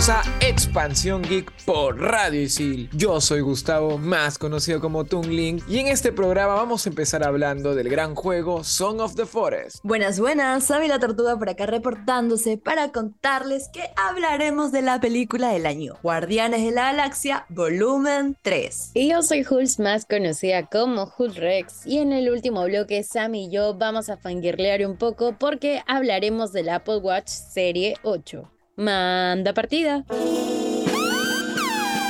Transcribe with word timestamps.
Bienvenidos 0.00 0.30
a 0.40 0.46
Expansión 0.48 1.22
Geek 1.22 1.52
por 1.66 2.00
Radio 2.00 2.40
Isil. 2.40 2.88
Yo 2.94 3.20
soy 3.20 3.42
Gustavo, 3.42 3.98
más 3.98 4.38
conocido 4.38 4.80
como 4.80 5.04
Tungling, 5.04 5.62
y 5.68 5.78
en 5.78 5.88
este 5.88 6.10
programa 6.10 6.54
vamos 6.54 6.86
a 6.86 6.88
empezar 6.88 7.22
hablando 7.22 7.74
del 7.74 7.90
gran 7.90 8.14
juego 8.14 8.64
Song 8.64 9.00
of 9.00 9.14
the 9.14 9.26
Forest. 9.26 9.80
Buenas, 9.82 10.18
buenas, 10.18 10.64
Sabi 10.64 10.88
la 10.88 11.00
Tortuga 11.00 11.38
por 11.38 11.50
acá 11.50 11.66
reportándose 11.66 12.56
para 12.56 12.92
contarles 12.92 13.68
que 13.74 13.90
hablaremos 13.94 14.72
de 14.72 14.80
la 14.80 15.00
película 15.00 15.50
del 15.50 15.66
año, 15.66 15.98
Guardianes 16.02 16.64
de 16.64 16.70
la 16.70 16.92
Galaxia, 16.92 17.44
volumen 17.50 18.38
3. 18.40 18.92
Y 18.94 19.10
yo 19.10 19.22
soy 19.22 19.44
Hulz, 19.48 19.78
más 19.80 20.06
conocida 20.06 20.64
como 20.64 21.12
Hulz 21.18 21.36
Rex, 21.36 21.86
y 21.86 21.98
en 21.98 22.12
el 22.12 22.30
último 22.30 22.64
bloque 22.64 23.02
Sam 23.02 23.34
y 23.34 23.50
yo 23.50 23.74
vamos 23.74 24.08
a 24.08 24.16
fangirlear 24.16 24.86
un 24.86 24.96
poco 24.96 25.36
porque 25.38 25.82
hablaremos 25.86 26.52
del 26.52 26.70
Apple 26.70 26.98
Watch 26.98 27.28
Serie 27.28 27.96
8. 28.02 28.50
Manda 28.76 29.52
partida. 29.52 30.04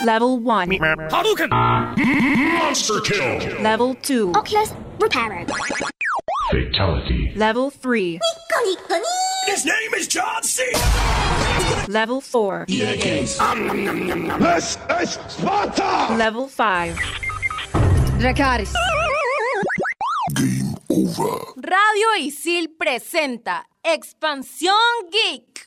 Level 0.05 0.39
1. 0.39 0.69
Hadouken! 1.11 1.51
Monster 1.51 3.01
kill! 3.01 3.63
Level 3.63 3.95
2. 3.95 4.33
Oculus 4.35 4.73
repaired. 4.99 5.51
Fatality. 6.51 7.33
Level 7.37 7.71
3. 7.71 8.21
His 9.47 9.65
name 9.65 9.95
is 9.97 10.07
John 10.09 10.43
C. 10.43 10.63
Level 11.89 12.21
4. 12.21 12.67
This 12.69 13.05
is 15.01 15.19
Sparta! 15.29 16.15
Level 16.15 16.47
5. 16.49 16.97
Dracaris. 18.21 18.73
Game 20.33 20.75
over. 20.89 21.41
Radio 21.57 22.17
Isil 22.21 22.71
presenta 22.79 23.69
Expansión 23.83 24.75
Geek. 25.11 25.67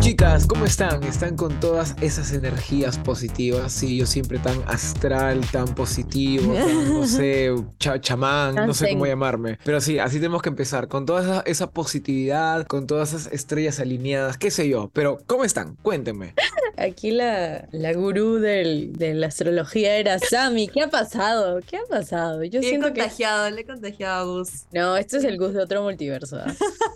Chicas, 0.00 0.46
¿cómo 0.46 0.64
están? 0.64 1.02
¿Están 1.04 1.36
con 1.36 1.60
todas 1.60 1.94
esas 2.00 2.32
energías 2.32 2.98
positivas? 2.98 3.72
Sí, 3.72 3.98
yo 3.98 4.06
siempre 4.06 4.38
tan 4.38 4.62
astral, 4.66 5.40
tan 5.50 5.74
positivo, 5.74 6.54
tan, 6.54 6.92
no 6.94 7.06
sé, 7.06 7.52
cha- 7.78 8.00
chamán, 8.00 8.54
no 8.54 8.72
sé 8.72 8.90
cómo 8.92 9.06
llamarme. 9.06 9.58
Pero 9.64 9.80
sí, 9.80 9.98
así 9.98 10.16
tenemos 10.16 10.40
que 10.40 10.48
empezar, 10.48 10.88
con 10.88 11.04
toda 11.04 11.22
esa, 11.22 11.40
esa 11.42 11.70
positividad, 11.72 12.66
con 12.66 12.86
todas 12.86 13.12
esas 13.12 13.32
estrellas 13.32 13.80
alineadas, 13.80 14.38
qué 14.38 14.50
sé 14.50 14.68
yo. 14.68 14.90
Pero, 14.94 15.18
¿cómo 15.26 15.44
están? 15.44 15.76
Cuéntenme. 15.82 16.34
Aquí 16.78 17.10
la, 17.10 17.66
la 17.72 17.92
gurú 17.92 18.38
del- 18.38 18.92
de 18.92 19.14
la 19.14 19.26
astrología 19.26 19.96
era 19.96 20.18
Sammy. 20.18 20.68
¿Qué 20.68 20.82
ha 20.82 20.88
pasado? 20.88 21.60
¿Qué 21.68 21.76
ha 21.76 21.84
pasado? 21.88 22.44
Yo 22.44 22.60
Le 22.60 22.66
he 22.66 22.70
siento 22.70 22.92
que... 22.92 23.00
contagiado, 23.00 23.50
le 23.50 23.60
he 23.62 23.64
contagiado 23.64 24.20
a 24.20 24.24
Gus. 24.38 24.48
No, 24.72 24.96
este 24.96 25.16
es 25.18 25.24
el 25.24 25.38
Gus 25.38 25.54
de 25.54 25.62
otro 25.62 25.82
multiverso. 25.82 26.36
¿ah? 26.36 26.54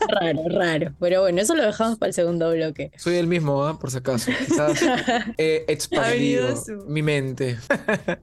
raro, 0.08 0.42
raro. 0.48 0.92
Pero 1.00 1.22
bueno, 1.22 1.40
eso 1.40 1.54
lo 1.54 1.64
dejamos 1.64 1.98
para 1.98 2.08
el 2.08 2.14
segundo 2.14 2.50
bloque. 2.52 2.92
Soy 2.96 3.16
el 3.16 3.26
mismo, 3.26 3.64
¿ah? 3.64 3.78
por 3.78 3.90
si 3.90 3.98
acaso. 3.98 4.30
Quizás 4.46 4.80
he 5.38 5.64
expandido 5.68 6.56
su- 6.56 6.84
mi 6.86 7.02
mente. 7.02 7.58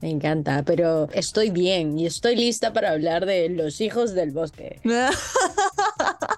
Me 0.00 0.10
encanta, 0.10 0.62
pero 0.64 1.08
estoy 1.12 1.50
bien 1.50 1.98
y 1.98 2.06
estoy 2.06 2.36
lista 2.36 2.72
para 2.72 2.90
hablar 2.90 3.26
de 3.26 3.48
los 3.50 3.80
hijos 3.80 4.14
del 4.14 4.30
bosque. 4.30 4.80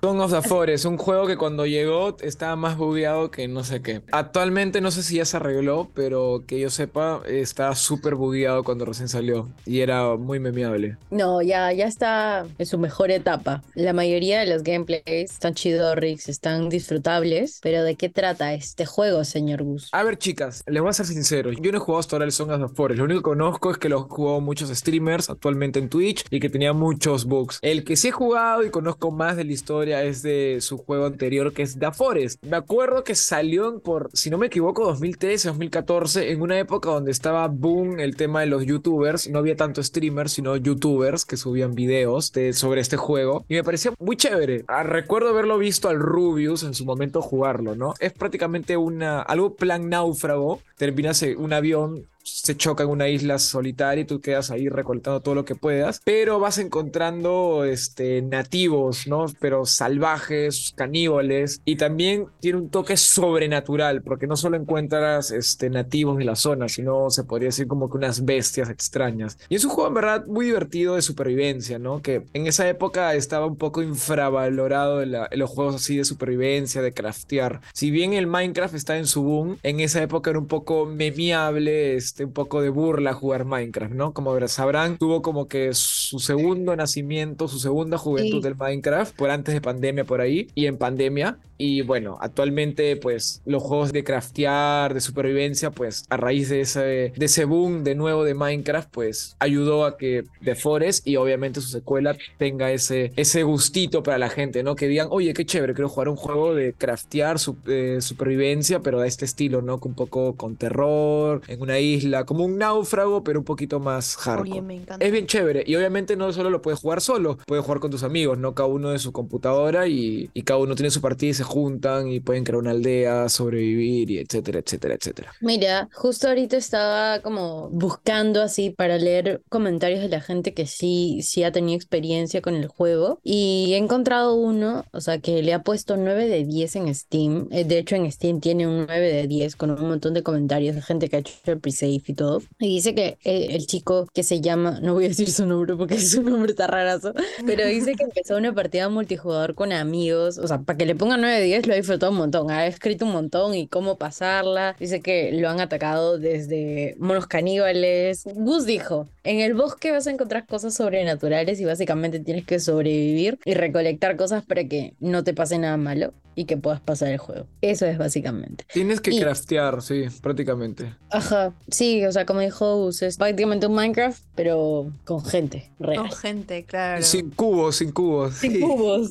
Song 0.05 0.19
of 0.19 0.33
the 0.33 0.43
Forest, 0.43 0.85
un 0.87 0.99
juego 0.99 1.29
que 1.29 1.37
cuando 1.37 1.65
llegó 1.65 2.17
estaba 2.23 2.57
más 2.57 2.77
bugueado 2.77 3.31
que 3.31 3.47
no 3.47 3.63
sé 3.63 3.83
qué. 3.83 4.03
Actualmente 4.11 4.81
no 4.81 4.91
sé 4.91 5.05
si 5.05 5.19
ya 5.19 5.25
se 5.25 5.37
arregló, 5.37 5.93
pero 5.95 6.43
que 6.45 6.59
yo 6.59 6.71
sepa, 6.71 7.23
estaba 7.29 7.77
súper 7.77 8.17
bugueado 8.17 8.65
cuando 8.65 8.85
recién 8.85 9.09
salió 9.09 9.49
y 9.65 9.79
era 9.79 10.17
muy 10.17 10.41
memeable. 10.41 10.97
No, 11.13 11.41
ya, 11.41 11.73
ya 11.73 11.87
está 11.87 12.45
en 12.59 12.67
su 12.67 12.79
mejor 12.79 13.13
etapa. 13.13 13.63
La 13.77 13.93
mayoría 13.93 14.41
de 14.41 14.47
los 14.47 14.65
gameplays 14.65 15.31
están 15.31 15.55
chidorrix, 15.55 16.29
están 16.29 16.69
disfrutables, 16.69 17.61
pero 17.63 17.85
¿de 17.85 17.95
qué 17.95 18.09
trata 18.09 18.55
este 18.55 18.87
juego, 18.87 19.23
señor 19.23 19.63
Gus? 19.63 19.89
A 19.93 20.03
ver, 20.03 20.19
chicas, 20.19 20.65
les 20.67 20.83
voy 20.83 20.91
a 20.91 20.95
ser 20.95 21.07
sincero. 21.07 21.53
Yo 21.53 21.71
no 21.71 21.79
he 21.79 21.81
jugado 21.81 22.01
hasta 22.01 22.17
ahora 22.17 22.25
el 22.25 22.33
Song 22.33 22.51
of 22.51 22.61
the 22.61 22.75
Forest. 22.75 22.99
Lo 22.99 23.05
único 23.05 23.21
que 23.21 23.31
conozco 23.31 23.71
es 23.71 23.79
que 23.79 23.89
lo 23.89 24.03
jugado 24.09 24.41
muchos 24.41 24.69
streamers 24.71 25.31
actualmente 25.31 25.79
en 25.79 25.89
Twitch 25.89 26.25
y 26.29 26.41
que 26.41 26.51
tenía 26.51 26.73
muchos 26.73 27.25
bugs. 27.25 27.61
El 27.63 27.85
que 27.85 27.95
sí 27.95 28.09
he 28.09 28.11
jugado 28.11 28.65
y 28.65 28.71
conozco 28.71 29.13
más 29.13 29.37
de 29.37 29.45
la 29.45 29.53
historia 29.53 29.92
es 30.01 30.23
de 30.23 30.59
su 30.61 30.79
juego 30.79 31.07
anterior, 31.07 31.53
que 31.53 31.63
es 31.63 31.79
The 31.79 31.93
Forest. 31.93 32.43
Me 32.45 32.57
acuerdo 32.57 33.05
que 33.05 33.15
salió 33.15 33.81
por, 33.81 34.11
si 34.13 34.31
no 34.31 34.39
me 34.39 34.47
equivoco, 34.47 34.85
2013, 34.87 35.49
2014, 35.49 36.31
en 36.33 36.41
una 36.41 36.59
época 36.59 36.91
donde 36.91 37.11
estaba 37.11 37.47
boom 37.49 38.01
el 38.01 38.17
tema 38.17 38.41
de 38.41 38.47
los 38.47 38.65
youtubers. 38.65 39.29
No 39.29 39.39
había 39.39 39.57
tanto 39.57 39.83
streamers, 39.83 40.33
sino 40.33 40.57
youtubers 40.57 41.25
que 41.25 41.37
subían 41.37 41.75
videos 41.75 42.33
de, 42.33 42.53
sobre 42.53 42.81
este 42.81 42.97
juego. 42.97 43.45
Y 43.49 43.55
me 43.55 43.65
parecía 43.65 43.93
muy 43.99 44.17
chévere. 44.17 44.65
Ah, 44.69 44.83
recuerdo 44.83 45.29
haberlo 45.29 45.59
visto 45.59 45.89
al 45.89 45.99
Rubius 45.99 46.63
en 46.63 46.75
su 46.75 46.85
momento 46.85 47.21
jugarlo, 47.21 47.75
¿no? 47.75 47.95
Es 48.01 48.13
prácticamente 48.13 48.77
una, 48.77 49.21
algo 49.21 49.55
plan 49.55 49.89
náufrago. 49.89 50.61
Terminas 50.77 51.23
un 51.37 51.53
avión 51.53 52.07
se 52.23 52.57
choca 52.57 52.85
en 52.85 52.91
una 52.91 53.09
isla 53.09 53.39
solitaria 53.39 54.03
y 54.03 54.07
tú 54.07 54.21
quedas 54.21 54.51
ahí 54.51 54.69
recolectando 54.69 55.21
todo 55.23 55.35
lo 55.35 55.45
que 55.45 55.55
puedas, 55.55 56.01
pero 56.05 56.39
vas 56.41 56.59
encontrando 56.59 57.65
este, 57.65 58.23
nativos, 58.23 59.07
¿no? 59.07 59.27
Pero 59.41 59.65
salvajes, 59.67 60.73
caníbales, 60.77 61.61
y 61.65 61.77
también 61.77 62.27
tiene 62.41 62.59
un 62.59 62.71
toque 62.71 62.97
sobrenatural, 62.97 64.03
porque 64.03 64.27
no 64.27 64.37
solo 64.37 64.57
encuentras 64.57 65.31
este, 65.31 65.71
nativos 65.71 66.19
de 66.19 66.25
la 66.25 66.37
zona, 66.37 66.69
sino 66.69 67.11
se 67.11 67.25
podría 67.25 67.49
decir 67.49 67.67
como 67.67 67.91
que 67.91 67.97
unas 67.97 68.25
bestias 68.25 68.69
extrañas. 68.71 69.39
Y 69.49 69.55
es 69.57 69.65
un 69.65 69.71
juego 69.71 69.89
en 69.89 69.95
verdad 69.95 70.27
muy 70.27 70.47
divertido 70.47 70.95
de 70.97 71.03
supervivencia, 71.03 71.79
¿no? 71.79 72.03
Que 72.03 72.25
en 72.33 72.47
esa 72.47 72.69
época 72.69 73.15
estaba 73.15 73.47
un 73.47 73.57
poco 73.57 73.83
infravalorado 73.83 75.03
en, 75.03 75.13
la- 75.13 75.29
en 75.31 75.39
los 75.39 75.51
juegos 75.51 75.75
así 75.77 75.97
de 75.97 76.05
supervivencia, 76.05 76.83
de 76.83 76.93
craftear. 76.93 77.61
Si 77.73 77.91
bien 77.91 78.13
el 78.13 78.27
Minecraft 78.27 78.75
está 78.75 78.97
en 78.99 79.07
su 79.07 79.23
boom, 79.23 79.59
en 79.63 79.81
esa 79.81 80.03
época 80.03 80.31
era 80.31 80.39
un 80.39 80.47
poco 80.47 80.87
memeable, 80.87 81.95
este, 81.97 82.12
un 82.21 82.33
poco 82.33 82.61
de 82.61 82.69
burla 82.69 83.13
jugar 83.15 83.45
Minecraft, 83.45 83.95
¿no? 83.95 84.13
Como 84.13 84.39
sabrán, 84.49 84.99
tuvo 84.99 85.23
como 85.23 85.49
que 85.49 85.71
su 85.73 86.19
segundo 86.19 86.77
nacimiento, 86.77 87.49
su 87.49 87.59
segunda 87.59 87.99
juventud 87.99 88.39
Sí. 88.39 88.43
del 88.43 88.57
Minecraft, 88.57 89.17
por 89.17 89.31
antes 89.31 89.55
de 89.55 89.61
pandemia 89.61 90.05
por 90.05 90.21
ahí, 90.21 90.49
y 90.55 90.67
en 90.67 90.77
pandemia. 90.77 91.39
Y 91.65 91.83
bueno, 91.83 92.19
actualmente 92.21 92.97
pues 92.97 93.41
los 93.47 93.63
juegos 93.63 93.93
de 93.93 94.03
craftear, 94.03 94.95
de 94.95 95.01
supervivencia, 95.01 95.71
pues 95.71 96.07
a 96.11 96.17
raíz 96.17 96.49
de 96.49 96.63
ese, 96.63 96.81
de 96.81 97.25
ese 97.25 97.45
boom 97.45 97.85
de 97.85 97.95
nuevo 97.95 98.25
de 98.25 98.35
Minecraft, 98.35 98.89
pues 98.91 99.37
ayudó 99.39 99.85
a 99.85 99.97
que 99.97 100.25
The 100.43 100.57
Forest 100.57 101.07
y 101.07 101.15
obviamente 101.17 101.61
su 101.61 101.69
secuela 101.69 102.17
tenga 102.37 102.73
ese, 102.73 103.13
ese 103.15 103.45
gustito 103.45 104.03
para 104.03 104.19
la 104.19 104.29
gente, 104.29 104.65
¿no? 104.65 104.75
Que 104.75 104.89
digan, 104.89 105.07
oye, 105.13 105.35
qué 105.35 105.47
chévere, 105.47 105.73
quiero 105.75 105.89
jugar 105.89 106.09
un 106.09 106.17
juego 106.17 106.53
de 106.53 106.73
craftear, 106.73 107.39
su- 107.39 107.57
eh, 107.69 107.99
supervivencia, 108.01 108.81
pero 108.81 109.01
de 109.01 109.07
este 109.07 109.25
estilo, 109.25 109.63
¿no? 109.63 109.79
Un 109.85 109.95
poco 109.95 110.35
con 110.35 110.57
terror, 110.57 111.43
en 111.47 111.63
una 111.63 111.79
isla, 111.79 112.25
como 112.25 112.45
un 112.45 112.59
náufrago, 112.59 113.23
pero 113.23 113.39
un 113.39 113.45
poquito 113.45 113.79
más 113.79 114.17
hardcore. 114.17 114.51
Oye, 114.51 114.63
me 114.63 114.75
encanta. 114.75 115.05
Es 115.05 115.13
bien 115.13 115.27
chévere. 115.27 115.63
Y 115.65 115.77
obviamente 115.77 116.17
no 116.17 116.33
solo 116.33 116.51
lo 116.51 116.61
puedes 116.61 116.81
jugar 116.81 117.01
solo, 117.01 117.39
puedes 117.47 117.65
jugar 117.65 117.79
con 117.79 117.93
tus 117.93 118.03
amigos, 118.03 118.37
¿no? 118.39 118.53
Cada 118.55 118.69
uno 118.69 118.91
de 118.91 118.99
su 118.99 119.13
computadora 119.13 119.87
y, 119.87 120.29
y 120.35 120.43
cada 120.43 120.59
uno 120.59 120.75
tiene 120.75 120.91
su 120.91 121.01
partida 121.01 121.31
y 121.31 121.35
se 121.35 121.45
juntan 121.53 122.09
y 122.09 122.21
pueden 122.21 122.45
crear 122.45 122.59
una 122.59 122.71
aldea, 122.73 123.29
sobrevivir 123.29 124.11
y 124.11 124.19
etcétera, 124.19 124.61
etcétera, 124.61 124.95
etcétera. 124.95 125.33
Mira, 125.41 125.89
justo 125.93 126.29
ahorita 126.29 126.57
estaba 126.57 127.21
como 127.21 127.69
buscando 127.71 128.43
así 128.43 128.71
para 128.71 128.99
leer 128.99 129.43
comentarios 129.49 130.01
de 130.01 130.09
la 130.09 130.21
gente 130.21 130.55
que 130.55 130.67
sí, 130.67 131.21
sí 131.23 131.43
ha 131.45 131.53
tenido 131.53 131.77
experiencia 131.77 132.41
con 132.41 132.55
el 132.55 132.69
juego 132.69 133.19
y 133.23 133.73
he 133.75 133.77
encontrado 133.77 134.35
uno, 134.35 134.85
o 134.93 135.01
sea, 135.01 135.19
que 135.19 135.43
le 135.43 135.53
ha 135.53 135.63
puesto 135.63 135.97
9 135.97 136.27
de 136.29 136.45
10 136.45 136.77
en 136.77 136.95
Steam. 136.95 137.49
Eh, 137.51 137.65
De 137.65 137.79
hecho, 137.79 137.97
en 137.97 138.11
Steam 138.11 138.41
tiene 138.41 138.67
un 138.67 138.87
9 138.87 139.13
de 139.13 139.27
10 139.27 139.57
con 139.57 139.71
un 139.71 139.89
montón 139.89 140.15
de 140.15 140.23
comentarios 140.23 140.75
de 140.77 140.83
gente 140.83 141.09
que 141.09 141.17
ha 141.17 141.19
hecho 141.21 141.35
el 141.45 141.61
pre-save 141.61 142.03
y 142.07 142.15
todo. 142.15 142.41
Y 142.59 142.69
dice 142.69 142.95
que 142.95 143.19
eh, 143.25 143.49
el 143.51 143.67
chico 143.67 144.07
que 144.13 144.23
se 144.23 144.41
llama, 144.41 144.79
no 144.81 144.95
voy 144.95 145.07
a 145.07 145.09
decir 145.09 145.31
su 145.31 145.47
nombre 145.47 145.77
porque 145.77 145.99
su 146.01 146.23
nombre 146.23 146.53
está 146.53 146.67
rarazo, 146.67 147.13
pero 147.47 147.67
dice 147.67 147.95
que 147.95 148.05
empezó 148.05 148.37
una 148.37 148.55
partida 148.55 148.89
multijugador 148.89 149.55
con 149.55 149.73
amigos, 149.73 150.39
o 150.39 150.47
sea, 150.47 150.61
para 150.63 150.77
que 150.77 150.87
le 150.87 150.95
ponga 150.95 151.17
9 151.17 151.41
de 151.41 151.42
10 151.43 151.67
lo 151.67 151.73
ha 151.75 151.77
disfrutado 151.77 152.13
un 152.13 152.19
montón, 152.19 152.51
ha 152.51 152.67
escrito 152.67 153.05
un 153.05 153.13
montón 153.13 153.55
y 153.55 153.67
cómo 153.69 153.97
pasarla. 153.99 154.77
Dice 154.79 155.01
que 155.01 155.33
lo 155.33 155.49
han 155.49 155.61
atacado 155.61 156.19
desde 156.19 156.97
monos 156.99 157.27
caníbales. 157.27 158.25
Gus 158.35 158.67
dijo, 158.67 159.09
en 159.25 159.41
el 159.41 159.55
bosque 159.55 159.91
vas 159.93 160.07
a 160.07 160.11
encontrar 160.11 160.47
cosas 160.47 160.75
sobrenaturales 160.75 161.61
y 161.61 161.65
básicamente 161.65 162.21
tienes 162.21 162.45
que 162.47 162.59
sobrevivir 162.61 163.39
y 163.45 163.55
recolectar 163.55 164.17
cosas 164.17 164.45
para 164.45 164.65
que 164.65 164.95
no 165.01 165.25
te 165.25 165.35
pase 165.35 165.59
nada 165.59 165.77
malo 165.77 166.13
y 166.35 166.47
que 166.47 166.57
puedas 166.57 166.81
pasar 166.81 167.09
el 167.09 167.19
juego. 167.19 167.47
Eso 167.61 167.85
es 167.85 167.99
básicamente. 167.99 168.65
Tienes 168.73 169.03
que 169.03 169.11
Y- 169.11 169.21
craftear, 169.21 169.83
sí, 169.83 170.05
prácticamente. 170.23 170.95
Ajá, 171.11 171.53
sí, 171.71 172.05
o 172.07 172.13
sea, 172.13 172.25
como 172.25 172.41
dijo 172.41 172.79
Gus, 172.85 173.03
es 173.03 173.19
prácticamente 173.19 173.67
un 173.67 173.75
Minecraft, 173.75 174.23
pero 174.35 174.91
con 175.05 175.23
gente 175.23 175.71
real. 175.79 175.99
Con 176.09 176.13
gente, 176.13 176.65
claro. 176.65 177.03
Sin 177.03 177.29
cubos, 177.31 177.77
sin 177.77 177.93
cubos. 177.93 178.35
Sin 178.37 178.53
sí. 178.53 178.61
cubos. 178.61 179.11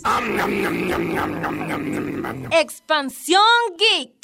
Expansión 2.51 3.41
Geek. 3.77 4.20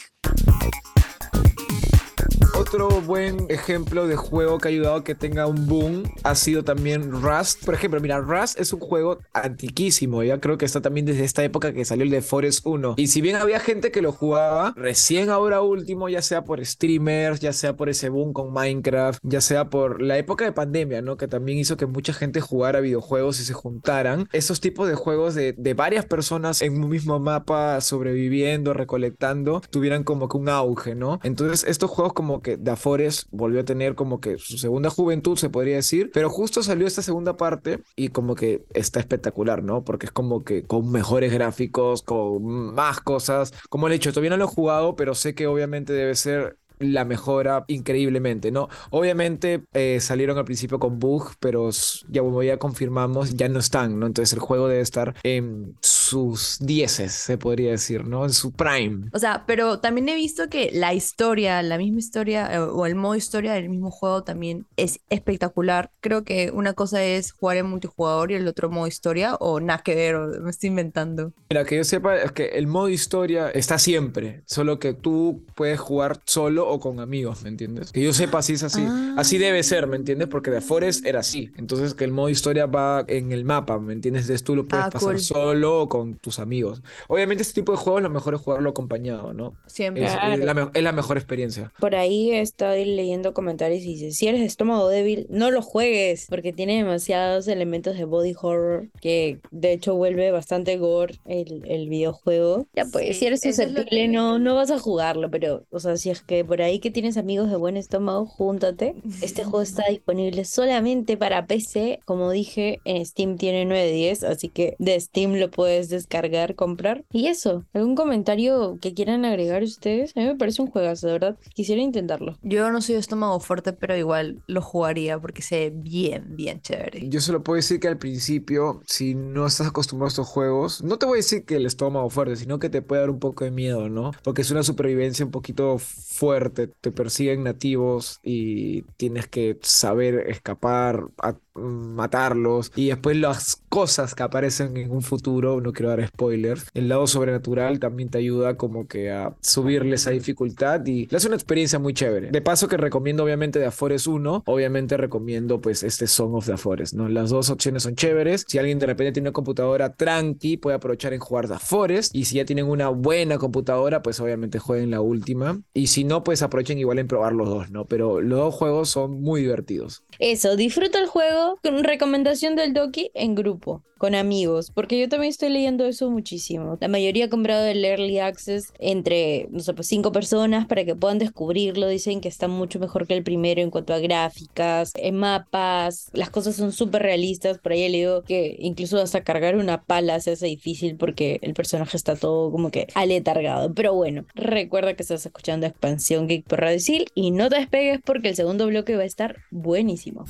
Otro 2.60 2.90
buen 3.02 3.46
ejemplo 3.50 4.08
de 4.08 4.16
juego 4.16 4.58
que 4.58 4.68
ha 4.68 4.72
ayudado 4.72 4.96
a 4.96 5.04
que 5.04 5.14
tenga 5.14 5.46
un 5.46 5.68
boom 5.68 6.04
ha 6.24 6.34
sido 6.34 6.64
también 6.64 7.12
Rust. 7.12 7.64
Por 7.64 7.76
ejemplo, 7.76 8.02
mira, 8.02 8.20
Rust 8.20 8.60
es 8.60 8.74
un 8.74 8.80
juego 8.80 9.20
antiquísimo. 9.32 10.24
Ya 10.24 10.40
creo 10.40 10.58
que 10.58 10.66
está 10.66 10.82
también 10.82 11.06
desde 11.06 11.24
esta 11.24 11.44
época 11.44 11.72
que 11.72 11.86
salió 11.86 12.04
el 12.04 12.10
de 12.10 12.24
Forest 12.24 12.66
1. 12.66 12.96
Y 12.98 13.08
si 13.08 13.22
bien 13.22 13.36
había 13.36 13.60
gente 13.60 13.92
que 13.92 14.02
lo 14.02 14.12
jugaba, 14.12 14.74
recién 14.76 15.30
ahora 15.30 15.62
último, 15.62 16.10
ya 16.10 16.24
sea 16.24 16.46
por 16.46 16.66
streamers, 16.66 17.42
ya 17.42 17.54
sea 17.54 17.76
por 17.76 17.90
ese 17.90 18.10
boom 18.10 18.34
con 18.34 18.52
Minecraft, 18.52 19.20
ya 19.22 19.40
sea 19.40 19.70
por 19.70 20.02
la 20.02 20.18
época 20.18 20.44
de 20.44 20.52
pandemia, 20.52 21.04
¿no? 21.04 21.16
Que 21.16 21.28
también 21.28 21.60
hizo 21.60 21.78
que 21.78 21.86
mucha 21.86 22.12
gente 22.12 22.42
jugara 22.42 22.80
videojuegos 22.80 23.40
y 23.40 23.44
se 23.44 23.54
juntaran. 23.54 24.28
Esos 24.34 24.62
tipos 24.62 24.88
de 24.88 24.96
juegos 24.96 25.36
de, 25.36 25.54
de 25.54 25.74
varias 25.76 26.06
personas 26.06 26.64
en 26.64 26.84
un 26.84 26.90
mismo 26.90 27.20
mapa 27.20 27.80
sobreviviendo, 27.82 28.74
recolectando, 28.74 29.62
tuvieran 29.70 30.04
como 30.04 30.28
que 30.28 30.38
un 30.38 30.50
auge, 30.50 30.96
¿no? 30.96 31.20
Entonces, 31.22 31.64
estos 31.70 31.92
juegos 31.92 32.14
como 32.14 32.42
que 32.42 32.47
Da 32.56 32.78
Forest 32.78 33.28
volvió 33.32 33.60
a 33.60 33.66
tener 33.66 33.96
como 33.96 34.22
que 34.22 34.38
su 34.38 34.58
segunda 34.58 34.90
juventud, 34.90 35.38
se 35.38 35.50
podría 35.50 35.76
decir, 35.76 36.12
pero 36.14 36.30
justo 36.30 36.64
salió 36.64 36.88
esta 36.88 37.02
segunda 37.02 37.36
parte 37.36 37.80
y 37.96 38.10
como 38.10 38.36
que 38.36 38.64
está 38.74 39.02
espectacular, 39.02 39.64
¿no? 39.64 39.84
Porque 39.84 40.06
es 40.06 40.12
como 40.14 40.46
que 40.46 40.64
con 40.64 40.90
mejores 40.90 41.34
gráficos, 41.34 42.04
con 42.04 42.74
más 42.74 43.02
cosas. 43.02 43.54
Como 43.70 43.88
el 43.88 43.94
hecho, 43.94 44.12
todavía 44.12 44.30
no 44.30 44.38
lo 44.38 44.46
he 44.46 44.48
jugado, 44.48 44.96
pero 44.96 45.16
sé 45.16 45.36
que 45.36 45.48
obviamente 45.48 45.92
debe 45.92 46.16
ser 46.16 46.58
la 46.80 47.06
mejora 47.06 47.66
increíblemente, 47.68 48.52
¿no? 48.52 48.70
Obviamente 48.90 49.64
eh, 49.74 50.00
salieron 50.00 50.38
al 50.38 50.46
principio 50.46 50.80
con 50.80 51.00
bugs, 51.00 51.36
pero 51.40 51.70
ya 52.10 52.22
como 52.22 52.44
ya 52.44 52.58
confirmamos, 52.58 53.36
ya 53.36 53.50
no 53.50 53.60
están, 53.60 54.00
¿no? 54.00 54.06
Entonces 54.06 54.34
el 54.34 54.40
juego 54.40 54.68
debe 54.68 54.82
estar 54.82 55.16
en 55.24 55.76
sus 55.82 56.58
dieces, 56.60 57.14
se 57.14 57.38
podría 57.38 57.72
decir, 57.72 58.06
¿no? 58.06 58.26
En 58.26 58.34
su 58.34 58.52
prime. 58.52 59.10
O 59.14 59.20
sea, 59.20 59.44
pero 59.46 59.80
también 59.80 60.10
he 60.10 60.16
visto 60.16 60.50
que 60.50 60.72
la 60.74 60.94
historia, 60.94 61.62
la 61.64 61.78
misma 61.78 62.00
historia 62.00 62.54
eh, 62.54 62.60
o 62.60 62.86
el 62.86 62.96
modo 62.96 63.16
historia 63.16 63.54
del 63.54 63.70
mismo 63.70 63.92
juego 63.92 64.24
también 64.24 64.66
es 64.78 65.00
espectacular. 65.10 65.92
Creo 66.02 66.24
que 66.24 66.52
una 66.52 66.74
cosa 66.74 67.04
es 67.04 67.32
jugar 67.32 67.58
en 67.58 67.68
multijugador 67.68 68.32
y 68.32 68.36
el 68.36 68.48
otro 68.48 68.70
modo 68.70 68.88
historia 68.88 69.36
o 69.36 69.60
nada 69.60 69.82
que 69.84 69.96
ver, 69.96 70.16
o 70.16 70.28
me 70.42 70.50
estoy 70.50 70.70
inventando. 70.70 71.34
Mira, 71.50 71.66
que 71.66 71.78
yo 71.78 71.84
sepa 71.84 72.16
es 72.18 72.32
que 72.32 72.46
el 72.46 72.68
modo 72.68 72.90
historia 72.90 73.50
está 73.50 73.80
siempre, 73.80 74.42
solo 74.46 74.80
que 74.80 74.94
tú 74.94 75.44
puedes 75.56 75.80
jugar 75.80 76.20
solo 76.26 76.67
o 76.70 76.80
con 76.80 77.00
amigos, 77.00 77.44
¿me 77.44 77.50
entiendes? 77.50 77.92
Que 77.92 78.02
yo 78.04 78.14
sepa 78.14 78.42
si 78.42 78.54
es 78.54 78.64
así. 78.64 78.86
Así 79.18 79.38
debe 79.38 79.64
ser, 79.64 79.88
¿me 79.88 79.96
entiendes? 79.96 80.28
Porque 80.28 80.52
The 80.52 80.62
Forest 80.62 81.06
era 81.06 81.20
así. 81.22 81.50
Entonces 81.58 81.94
que 81.94 82.04
el 82.04 82.12
modo 82.12 82.30
historia 82.30 82.66
va 82.66 83.04
en 83.08 83.32
el 83.32 83.46
mapa, 83.46 83.80
¿me 83.80 83.94
entiendes? 83.94 84.24
Entonces 84.24 84.44
tú 84.44 84.56
lo 84.56 84.68
puedes 84.68 84.86
Ah, 84.86 84.90
pasar 84.90 85.10
cool. 85.14 85.20
solo 85.20 85.82
o 85.82 85.90
con 85.90 86.16
tus 86.16 86.40
amigos. 86.40 86.82
Obviamente 87.08 87.42
este 87.44 87.56
tipo 87.62 87.72
de 87.72 87.78
juegos 87.78 88.02
lo 88.02 88.10
mejor 88.10 88.36
es 88.36 88.42
jugarlo 88.42 88.70
acompañado, 88.70 89.34
¿no? 89.34 89.56
Siempre. 89.68 90.06
Es, 90.06 90.12
Claro. 90.12 90.34
es 90.34 90.40
la, 90.46 90.72
es 90.74 90.84
la 90.84 90.92
mejor 90.92 91.18
experiencia. 91.18 91.72
Por 91.80 91.96
ahí 91.96 92.32
estoy 92.32 92.86
leyendo 92.86 93.34
comentarios 93.34 93.84
y 93.84 93.94
dice, 93.96 94.12
si 94.12 94.28
eres 94.28 94.42
de 94.42 94.46
estómago 94.48 94.88
débil, 94.90 95.28
no 95.30 95.52
lo 95.52 95.62
juegues, 95.62 96.28
porque 96.30 96.54
tiene 96.54 96.78
demasiados 96.78 97.48
elementos 97.48 97.98
de 97.98 98.06
body 98.06 98.34
horror, 98.42 98.90
que 99.02 99.40
de 99.52 99.74
hecho 99.74 99.96
vuelve 99.96 100.32
bastante 100.32 100.78
gore 100.78 101.16
el, 101.26 101.64
el 101.68 101.90
videojuego. 101.90 102.68
Ya 102.76 102.86
pues, 102.92 103.08
Sí, 103.08 103.14
si 103.14 103.26
eres 103.28 103.42
susceptible, 103.42 103.86
que- 103.90 104.08
no, 104.08 104.40
no 104.40 104.56
vas 104.56 104.72
a 104.72 104.80
jugarlo, 104.80 105.30
pero, 105.30 105.66
o 105.72 105.80
sea, 105.80 105.98
si 105.98 106.10
es 106.10 106.22
que 106.22 106.44
por 106.44 106.57
ahí 106.62 106.80
que 106.80 106.92
tienes 106.92 107.18
amigos 107.18 107.50
de 107.50 107.56
buen 107.56 107.78
estómago, 107.78 108.26
júntate. 108.26 108.96
Este 109.22 109.44
juego 109.44 109.62
está 109.62 109.84
disponible 109.90 110.46
solamente 110.46 111.18
para 111.18 111.46
PC, 111.46 112.00
como 112.06 112.32
dije, 112.32 112.80
en 112.86 113.06
Steam 113.06 113.38
tiene 113.38 113.66
9 113.66 113.86
de 113.86 113.92
10, 113.92 114.24
así 114.24 114.50
que 114.50 114.76
de 114.80 115.00
Steam 115.00 115.36
lo 115.36 115.50
puedes 115.50 115.90
descargar, 115.90 116.56
comprar. 116.56 117.04
Y 117.12 117.28
eso, 117.28 117.66
¿algún 117.74 117.96
comentario 117.96 118.78
que 118.82 118.94
quieran 118.94 119.26
agregar 119.26 119.64
ustedes? 119.64 120.12
A 120.16 120.20
mí 120.20 120.26
me 120.26 120.36
parece 120.36 120.62
un 120.62 120.70
juegazo, 120.70 121.08
de 121.08 121.14
verdad. 121.14 121.38
Quisiera 121.54 121.82
intentarlo. 121.82 122.38
Yo 122.42 122.70
no 122.72 122.82
soy 122.82 122.96
de 122.96 123.02
estómago 123.02 123.40
fuerte, 123.40 123.74
pero 123.74 123.96
igual 123.96 124.42
lo 124.48 124.62
jugaría 124.62 125.20
porque 125.20 125.42
sé 125.42 125.72
bien, 125.74 126.36
bien 126.36 126.62
chévere. 126.62 127.08
Yo 127.10 127.22
solo 127.22 127.44
puedo 127.44 127.58
decir 127.58 127.80
que 127.80 127.88
al 127.88 127.98
principio, 127.98 128.82
si 128.86 129.16
no 129.16 129.46
estás 129.48 129.68
acostumbrado 129.68 130.08
a 130.08 130.10
estos 130.10 130.28
juegos, 130.28 130.84
no 130.84 130.98
te 130.98 131.06
voy 131.06 131.18
a 131.18 131.18
decir 131.18 131.46
que 131.46 131.56
el 131.56 131.66
estómago 131.66 132.10
fuerte, 132.10 132.36
sino 132.36 132.60
que 132.60 132.70
te 132.70 132.82
puede 132.82 133.02
dar 133.02 133.10
un 133.10 133.20
poco 133.20 133.44
de 133.44 133.52
miedo, 133.52 133.90
¿no? 133.90 134.12
Porque 134.24 134.42
es 134.42 134.52
una 134.52 134.64
supervivencia 134.64 135.26
un 135.26 135.32
poquito 135.32 135.78
fuerte, 135.78 136.47
te 136.68 136.92
persiguen 136.92 137.44
nativos 137.44 138.20
y 138.24 138.84
tienes 138.98 139.28
que 139.28 139.58
saber 139.62 140.30
escapar, 140.30 141.06
a- 141.22 141.38
matarlos 141.58 142.72
y 142.76 142.88
después 142.88 143.18
las 143.18 143.62
cosas 143.70 144.16
que 144.16 144.24
aparecen 144.24 144.78
en 144.78 144.92
un 144.92 145.02
futuro, 145.02 145.62
no 145.62 145.74
quiero 145.74 145.90
dar 145.90 146.08
spoilers, 146.08 146.68
el 146.74 146.88
lado 146.90 147.08
sobrenatural 147.08 147.80
también 147.80 148.10
te 148.10 148.18
ayuda 148.18 148.58
como 148.58 148.88
que 148.88 149.12
a 149.12 149.36
subirle 149.42 149.96
esa 149.96 150.12
dificultad 150.12 150.86
y 150.86 151.08
es 151.12 151.26
una 151.26 151.36
experiencia 151.36 151.80
muy 151.80 151.94
chévere. 151.94 152.32
De 152.32 152.42
paso 152.42 152.68
que 152.68 152.78
recomiendo 152.78 153.24
obviamente 153.24 153.60
The 153.60 153.72
Forest 153.72 154.08
1, 154.08 154.44
obviamente 154.46 154.98
recomiendo 154.98 155.60
pues 155.60 155.84
este 155.84 156.08
Song 156.08 156.36
of 156.36 156.46
the 156.46 156.58
Forest, 156.58 156.94
¿no? 156.94 157.10
Las 157.10 157.30
dos 157.30 157.50
opciones 157.50 157.84
son 157.84 157.96
chéveres. 157.96 158.46
Si 158.48 158.58
alguien 158.58 158.80
de 158.80 158.86
repente 158.86 159.14
tiene 159.14 159.30
una 159.30 159.34
computadora 159.34 159.94
tranqui, 159.94 160.58
puede 160.58 160.76
aprovechar 160.78 161.14
en 161.14 161.20
jugar 161.20 161.48
The 161.48 161.60
Forest 161.60 162.16
y 162.16 162.26
si 162.26 162.36
ya 162.36 162.46
tienen 162.46 162.66
una 162.66 162.90
buena 162.90 163.38
computadora, 163.38 164.02
pues 164.02 164.20
obviamente 164.20 164.60
jueguen 164.60 164.92
la 164.92 165.02
última 165.02 165.62
y 165.74 165.88
si 165.88 166.04
no, 166.04 166.24
pues 166.24 166.42
aprovechen 166.42 166.78
igual 166.78 167.00
en 167.00 167.08
probar 167.08 167.34
los 167.34 167.50
dos, 167.50 167.70
¿no? 167.70 167.86
Pero 167.86 168.22
los 168.22 168.40
dos 168.40 168.56
juegos 168.56 168.90
son 168.90 169.22
muy 169.22 169.42
divertidos. 169.42 170.04
Eso, 170.20 170.56
disfruta 170.56 171.00
el 171.00 171.08
juego 171.08 171.47
recomendación 171.64 172.56
del 172.56 172.74
Doki 172.74 173.12
en 173.14 173.36
grupo, 173.36 173.84
con 173.98 174.16
amigos, 174.16 174.72
porque 174.72 175.00
yo 175.00 175.10
también 175.10 175.30
estoy 175.30 175.50
leyendo 175.50 175.86
eso 175.86 176.10
muchísimo. 176.10 176.78
La 176.80 176.88
mayoría 176.88 177.26
ha 177.26 177.30
comprado 177.30 177.66
el 177.66 177.84
Early 177.84 178.20
Access 178.20 178.74
entre, 178.80 179.48
no 179.52 179.60
sé, 179.60 179.74
pues 179.74 179.88
cinco 179.88 180.12
personas 180.12 180.68
para 180.68 180.86
que 180.86 180.96
puedan 180.96 181.20
descubrirlo. 181.20 181.88
Dicen 181.88 182.22
que 182.22 182.28
está 182.28 182.48
mucho 182.48 182.80
mejor 182.80 183.08
que 183.08 183.16
el 183.16 183.24
primero 183.24 183.62
en 183.62 183.72
cuanto 183.72 183.94
a 183.94 184.00
gráficas, 184.00 184.92
en 184.96 185.16
mapas, 185.16 186.10
las 186.14 186.30
cosas 186.30 186.56
son 186.56 186.72
súper 186.72 187.02
realistas. 187.02 187.58
Por 187.58 187.72
ahí 187.72 187.84
he 187.84 187.90
leído 187.90 188.24
que 188.24 188.56
incluso 188.60 189.00
hasta 189.02 189.24
cargar 189.24 189.56
una 189.56 189.84
pala 189.84 190.20
se 190.20 190.32
hace 190.32 190.48
difícil 190.48 190.98
porque 190.98 191.40
el 191.42 191.54
personaje 191.54 191.98
está 191.98 192.16
todo 192.16 192.52
como 192.52 192.72
que 192.72 192.88
aletargado. 192.94 193.74
Pero 193.74 193.94
bueno, 193.94 194.26
recuerda 194.36 194.94
que 194.96 195.04
estás 195.04 195.26
escuchando 195.26 195.66
Expansión 195.66 196.28
Geek 196.28 196.46
por 196.46 196.60
Radio 196.62 196.80
Sil 196.84 197.10
y 197.16 197.32
no 197.32 197.50
te 197.50 197.58
despegues 197.58 198.00
porque 198.04 198.30
el 198.30 198.36
segundo 198.36 198.68
bloque 198.68 198.96
va 198.96 199.04
a 199.04 199.06
estar 199.06 199.38
buenísimo. 199.52 200.26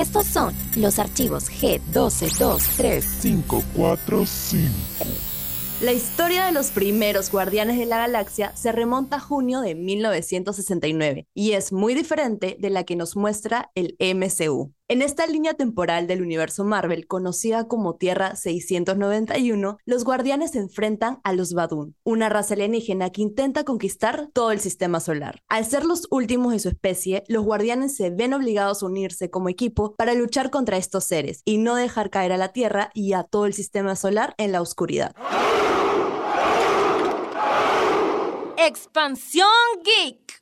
Estos 0.00 0.26
son 0.26 0.54
los 0.76 1.00
archivos 1.00 1.50
G1223. 1.50 3.20
545. 3.20 4.72
La 5.80 5.92
historia 5.92 6.46
de 6.46 6.52
los 6.52 6.70
primeros 6.70 7.32
Guardianes 7.32 7.78
de 7.78 7.86
la 7.86 7.98
Galaxia 7.98 8.54
se 8.54 8.70
remonta 8.70 9.16
a 9.16 9.20
junio 9.20 9.60
de 9.60 9.74
1969 9.74 11.26
y 11.34 11.52
es 11.52 11.72
muy 11.72 11.94
diferente 11.94 12.56
de 12.60 12.70
la 12.70 12.84
que 12.84 12.94
nos 12.94 13.16
muestra 13.16 13.72
el 13.74 13.96
MCU. 13.98 14.72
En 14.90 15.02
esta 15.02 15.26
línea 15.26 15.52
temporal 15.52 16.06
del 16.06 16.22
universo 16.22 16.64
Marvel, 16.64 17.06
conocida 17.06 17.68
como 17.68 17.96
Tierra 17.96 18.36
691, 18.36 19.76
los 19.84 20.02
guardianes 20.02 20.52
se 20.52 20.60
enfrentan 20.60 21.20
a 21.24 21.34
los 21.34 21.52
Badun, 21.52 21.94
una 22.04 22.30
raza 22.30 22.54
alienígena 22.54 23.10
que 23.10 23.20
intenta 23.20 23.64
conquistar 23.64 24.30
todo 24.32 24.50
el 24.50 24.60
sistema 24.60 25.00
solar. 25.00 25.42
Al 25.46 25.66
ser 25.66 25.84
los 25.84 26.06
últimos 26.10 26.52
de 26.52 26.58
su 26.58 26.70
especie, 26.70 27.22
los 27.28 27.44
guardianes 27.44 27.96
se 27.96 28.08
ven 28.08 28.32
obligados 28.32 28.82
a 28.82 28.86
unirse 28.86 29.28
como 29.28 29.50
equipo 29.50 29.94
para 29.94 30.14
luchar 30.14 30.48
contra 30.48 30.78
estos 30.78 31.04
seres 31.04 31.42
y 31.44 31.58
no 31.58 31.74
dejar 31.74 32.08
caer 32.08 32.32
a 32.32 32.38
la 32.38 32.54
Tierra 32.54 32.90
y 32.94 33.12
a 33.12 33.24
todo 33.24 33.44
el 33.44 33.52
sistema 33.52 33.94
solar 33.94 34.34
en 34.38 34.52
la 34.52 34.62
oscuridad. 34.62 35.14
Expansión 38.56 39.48
Geek. 39.84 40.40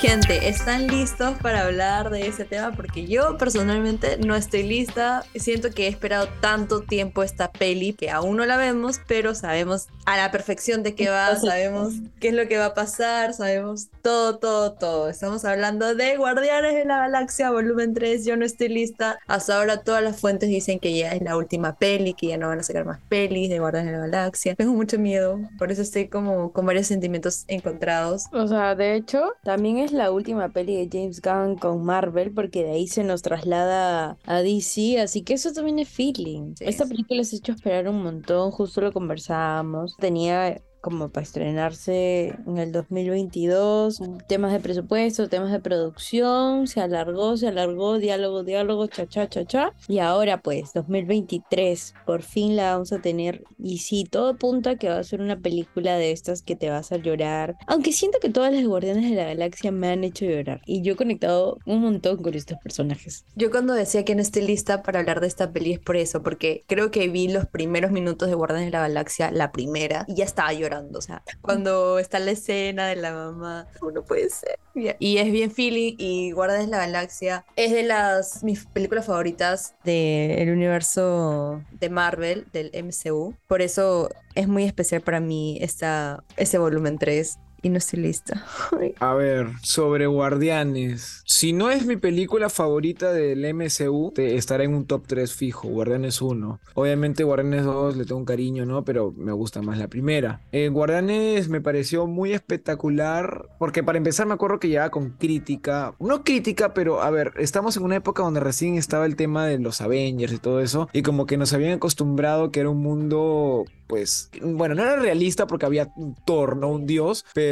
Gente, 0.00 0.48
¿están 0.48 0.86
listos 0.86 1.36
para 1.42 1.66
hablar 1.66 2.08
de 2.08 2.26
ese 2.26 2.46
tema? 2.46 2.72
Porque 2.74 3.06
yo 3.06 3.36
personalmente 3.36 4.16
no 4.16 4.34
estoy 4.34 4.62
lista. 4.62 5.24
Siento 5.34 5.72
que 5.72 5.84
he 5.84 5.88
esperado 5.88 6.26
tanto 6.40 6.80
tiempo 6.80 7.22
esta 7.22 7.52
peli 7.52 7.92
que 7.92 8.10
aún 8.10 8.38
no 8.38 8.46
la 8.46 8.56
vemos, 8.56 8.98
pero 9.06 9.34
sabemos 9.34 9.88
a 10.06 10.16
la 10.16 10.30
perfección 10.30 10.82
de 10.82 10.94
qué 10.94 11.10
va, 11.10 11.36
sabemos 11.36 11.92
qué 12.18 12.28
es 12.28 12.34
lo 12.34 12.48
que 12.48 12.56
va 12.56 12.66
a 12.66 12.74
pasar, 12.74 13.34
sabemos 13.34 13.88
todo, 14.00 14.38
todo, 14.38 14.72
todo. 14.72 15.10
Estamos 15.10 15.44
hablando 15.44 15.94
de 15.94 16.16
Guardianes 16.16 16.76
de 16.76 16.86
la 16.86 16.96
Galaxia, 17.00 17.50
volumen 17.50 17.92
3. 17.92 18.24
Yo 18.24 18.38
no 18.38 18.46
estoy 18.46 18.70
lista. 18.70 19.18
Hasta 19.26 19.58
ahora 19.58 19.82
todas 19.82 20.02
las 20.02 20.18
fuentes 20.18 20.48
dicen 20.48 20.78
que 20.78 20.96
ya 20.96 21.12
es 21.12 21.20
la 21.20 21.36
última 21.36 21.76
peli, 21.76 22.14
que 22.14 22.28
ya 22.28 22.38
no 22.38 22.48
van 22.48 22.60
a 22.60 22.62
sacar 22.62 22.86
más 22.86 23.00
pelis 23.10 23.50
de 23.50 23.58
Guardianes 23.58 23.92
de 23.92 23.98
la 23.98 24.06
Galaxia. 24.06 24.54
Tengo 24.54 24.72
mucho 24.72 24.98
miedo, 24.98 25.38
por 25.58 25.70
eso 25.70 25.82
estoy 25.82 26.08
como 26.08 26.52
con 26.52 26.64
varios 26.64 26.86
sentimientos 26.86 27.44
encontrados. 27.48 28.24
O 28.32 28.48
sea, 28.48 28.74
de 28.74 28.94
hecho, 28.94 29.34
también 29.44 29.76
es 29.76 29.89
la 29.92 30.10
última 30.12 30.52
peli 30.52 30.76
de 30.76 30.88
James 30.90 31.20
Gunn 31.20 31.56
con 31.56 31.84
Marvel, 31.84 32.32
porque 32.32 32.64
de 32.64 32.72
ahí 32.72 32.86
se 32.86 33.04
nos 33.04 33.22
traslada 33.22 34.18
a 34.24 34.42
DC, 34.42 35.00
así 35.00 35.22
que 35.22 35.34
eso 35.34 35.52
también 35.52 35.78
es 35.78 35.88
feeling. 35.88 36.54
Sí, 36.56 36.64
Esta 36.66 36.86
película 36.86 37.24
se 37.24 37.36
ha 37.36 37.38
hecho 37.38 37.52
esperar 37.52 37.88
un 37.88 38.02
montón, 38.02 38.50
justo 38.50 38.80
lo 38.80 38.92
conversábamos. 38.92 39.96
Tenía 39.96 40.62
como 40.80 41.08
para 41.08 41.24
estrenarse 41.24 42.34
en 42.46 42.58
el 42.58 42.72
2022. 42.72 44.02
Temas 44.26 44.52
de 44.52 44.60
presupuesto, 44.60 45.28
temas 45.28 45.52
de 45.52 45.60
producción, 45.60 46.66
se 46.66 46.80
alargó, 46.80 47.36
se 47.36 47.48
alargó, 47.48 47.98
diálogo, 47.98 48.44
diálogo, 48.44 48.86
cha, 48.86 49.06
cha, 49.06 49.28
cha, 49.28 49.44
cha. 49.44 49.72
Y 49.88 49.98
ahora 49.98 50.42
pues, 50.42 50.72
2023, 50.74 51.94
por 52.06 52.22
fin 52.22 52.56
la 52.56 52.72
vamos 52.72 52.92
a 52.92 53.00
tener. 53.00 53.44
Y 53.58 53.78
sí, 53.78 54.04
todo 54.04 54.30
apunta 54.30 54.70
a 54.70 54.76
que 54.76 54.88
va 54.88 54.98
a 54.98 55.04
ser 55.04 55.20
una 55.20 55.38
película 55.38 55.96
de 55.96 56.12
estas 56.12 56.42
que 56.42 56.56
te 56.56 56.70
va 56.70 56.78
a 56.78 56.96
llorar. 56.96 57.56
Aunque 57.66 57.92
siento 57.92 58.18
que 58.20 58.30
todas 58.30 58.52
las 58.52 58.64
Guardianes 58.64 59.10
de 59.10 59.16
la 59.16 59.24
Galaxia 59.24 59.70
me 59.70 59.88
han 59.88 60.04
hecho 60.04 60.24
llorar. 60.24 60.62
Y 60.66 60.82
yo 60.82 60.94
he 60.94 60.96
conectado 60.96 61.58
un 61.66 61.80
montón 61.80 62.22
con 62.22 62.34
estos 62.34 62.58
personajes. 62.58 63.24
Yo 63.36 63.50
cuando 63.50 63.74
decía 63.74 64.04
que 64.04 64.14
no 64.14 64.22
estoy 64.22 64.42
lista 64.42 64.82
para 64.82 65.00
hablar 65.00 65.20
de 65.20 65.26
esta 65.26 65.52
peli 65.52 65.72
es 65.72 65.78
por 65.78 65.96
eso, 65.96 66.22
porque 66.22 66.64
creo 66.66 66.90
que 66.90 67.08
vi 67.08 67.28
los 67.28 67.46
primeros 67.46 67.90
minutos 67.90 68.28
de 68.28 68.34
Guardianes 68.34 68.66
de 68.66 68.72
la 68.72 68.80
Galaxia, 68.80 69.30
la 69.30 69.52
primera, 69.52 70.04
y 70.08 70.14
ya 70.14 70.24
estaba 70.24 70.52
llorando, 70.52 70.69
o 70.94 71.00
sea, 71.00 71.22
cuando 71.40 71.98
está 71.98 72.18
la 72.18 72.32
escena 72.32 72.88
de 72.88 72.96
la 72.96 73.12
mamá, 73.12 73.66
no 73.92 74.02
puede 74.02 74.30
ser. 74.30 74.58
Y 74.74 75.18
es 75.18 75.32
bien 75.32 75.50
feeling 75.50 75.94
y 75.98 76.32
Guardianes 76.32 76.66
de 76.66 76.70
la 76.70 76.78
Galaxia 76.78 77.44
es 77.56 77.72
de 77.72 77.82
las 77.82 78.44
mis 78.44 78.66
películas 78.66 79.06
favoritas 79.06 79.74
del 79.84 80.50
universo 80.50 81.62
de 81.72 81.90
Marvel, 81.90 82.46
del 82.52 82.70
MCU. 82.72 83.34
Por 83.46 83.62
eso 83.62 84.10
es 84.34 84.48
muy 84.48 84.64
especial 84.64 85.00
para 85.00 85.20
mí 85.20 85.58
esta, 85.60 86.24
ese 86.36 86.58
volumen 86.58 86.98
3 86.98 87.38
y 87.62 87.68
no 87.68 87.78
estoy 87.78 88.00
lista. 88.00 88.44
A 89.00 89.14
ver, 89.14 89.48
sobre 89.62 90.06
Guardianes. 90.06 91.22
Si 91.26 91.52
no 91.52 91.70
es 91.70 91.86
mi 91.86 91.96
película 91.96 92.48
favorita 92.48 93.12
del 93.12 93.54
MCU, 93.54 94.12
te 94.14 94.36
estará 94.36 94.64
en 94.64 94.74
un 94.74 94.86
top 94.86 95.06
3 95.06 95.32
fijo. 95.32 95.68
Guardianes 95.68 96.22
1. 96.22 96.60
Obviamente 96.74 97.24
Guardianes 97.24 97.64
2 97.64 97.96
le 97.96 98.04
tengo 98.04 98.18
un 98.18 98.24
cariño, 98.24 98.66
¿no? 98.66 98.84
Pero 98.84 99.12
me 99.16 99.32
gusta 99.32 99.62
más 99.62 99.78
la 99.78 99.88
primera. 99.88 100.40
Eh, 100.52 100.68
Guardianes 100.68 101.48
me 101.48 101.60
pareció 101.60 102.06
muy 102.06 102.32
espectacular. 102.32 103.48
Porque 103.58 103.82
para 103.82 103.98
empezar 103.98 104.26
me 104.26 104.34
acuerdo 104.34 104.58
que 104.58 104.68
llegaba 104.68 104.90
con 104.90 105.10
crítica. 105.10 105.94
No 106.00 106.24
crítica, 106.24 106.74
pero 106.74 107.02
a 107.02 107.10
ver, 107.10 107.32
estamos 107.36 107.76
en 107.76 107.84
una 107.84 107.96
época 107.96 108.22
donde 108.22 108.40
recién 108.40 108.76
estaba 108.76 109.06
el 109.06 109.16
tema 109.16 109.46
de 109.46 109.58
los 109.58 109.80
Avengers 109.80 110.32
y 110.32 110.38
todo 110.38 110.60
eso. 110.60 110.88
Y 110.92 111.02
como 111.02 111.26
que 111.26 111.36
nos 111.36 111.52
habían 111.52 111.72
acostumbrado 111.72 112.50
que 112.50 112.60
era 112.60 112.70
un 112.70 112.82
mundo 112.82 113.64
pues, 113.90 114.30
bueno, 114.40 114.76
no 114.76 114.82
era 114.82 114.94
realista 114.94 115.48
porque 115.48 115.66
había 115.66 115.88
un 115.96 116.14
Thor, 116.24 116.56
no 116.56 116.68
un 116.68 116.86
dios, 116.86 117.26
pero 117.34 117.49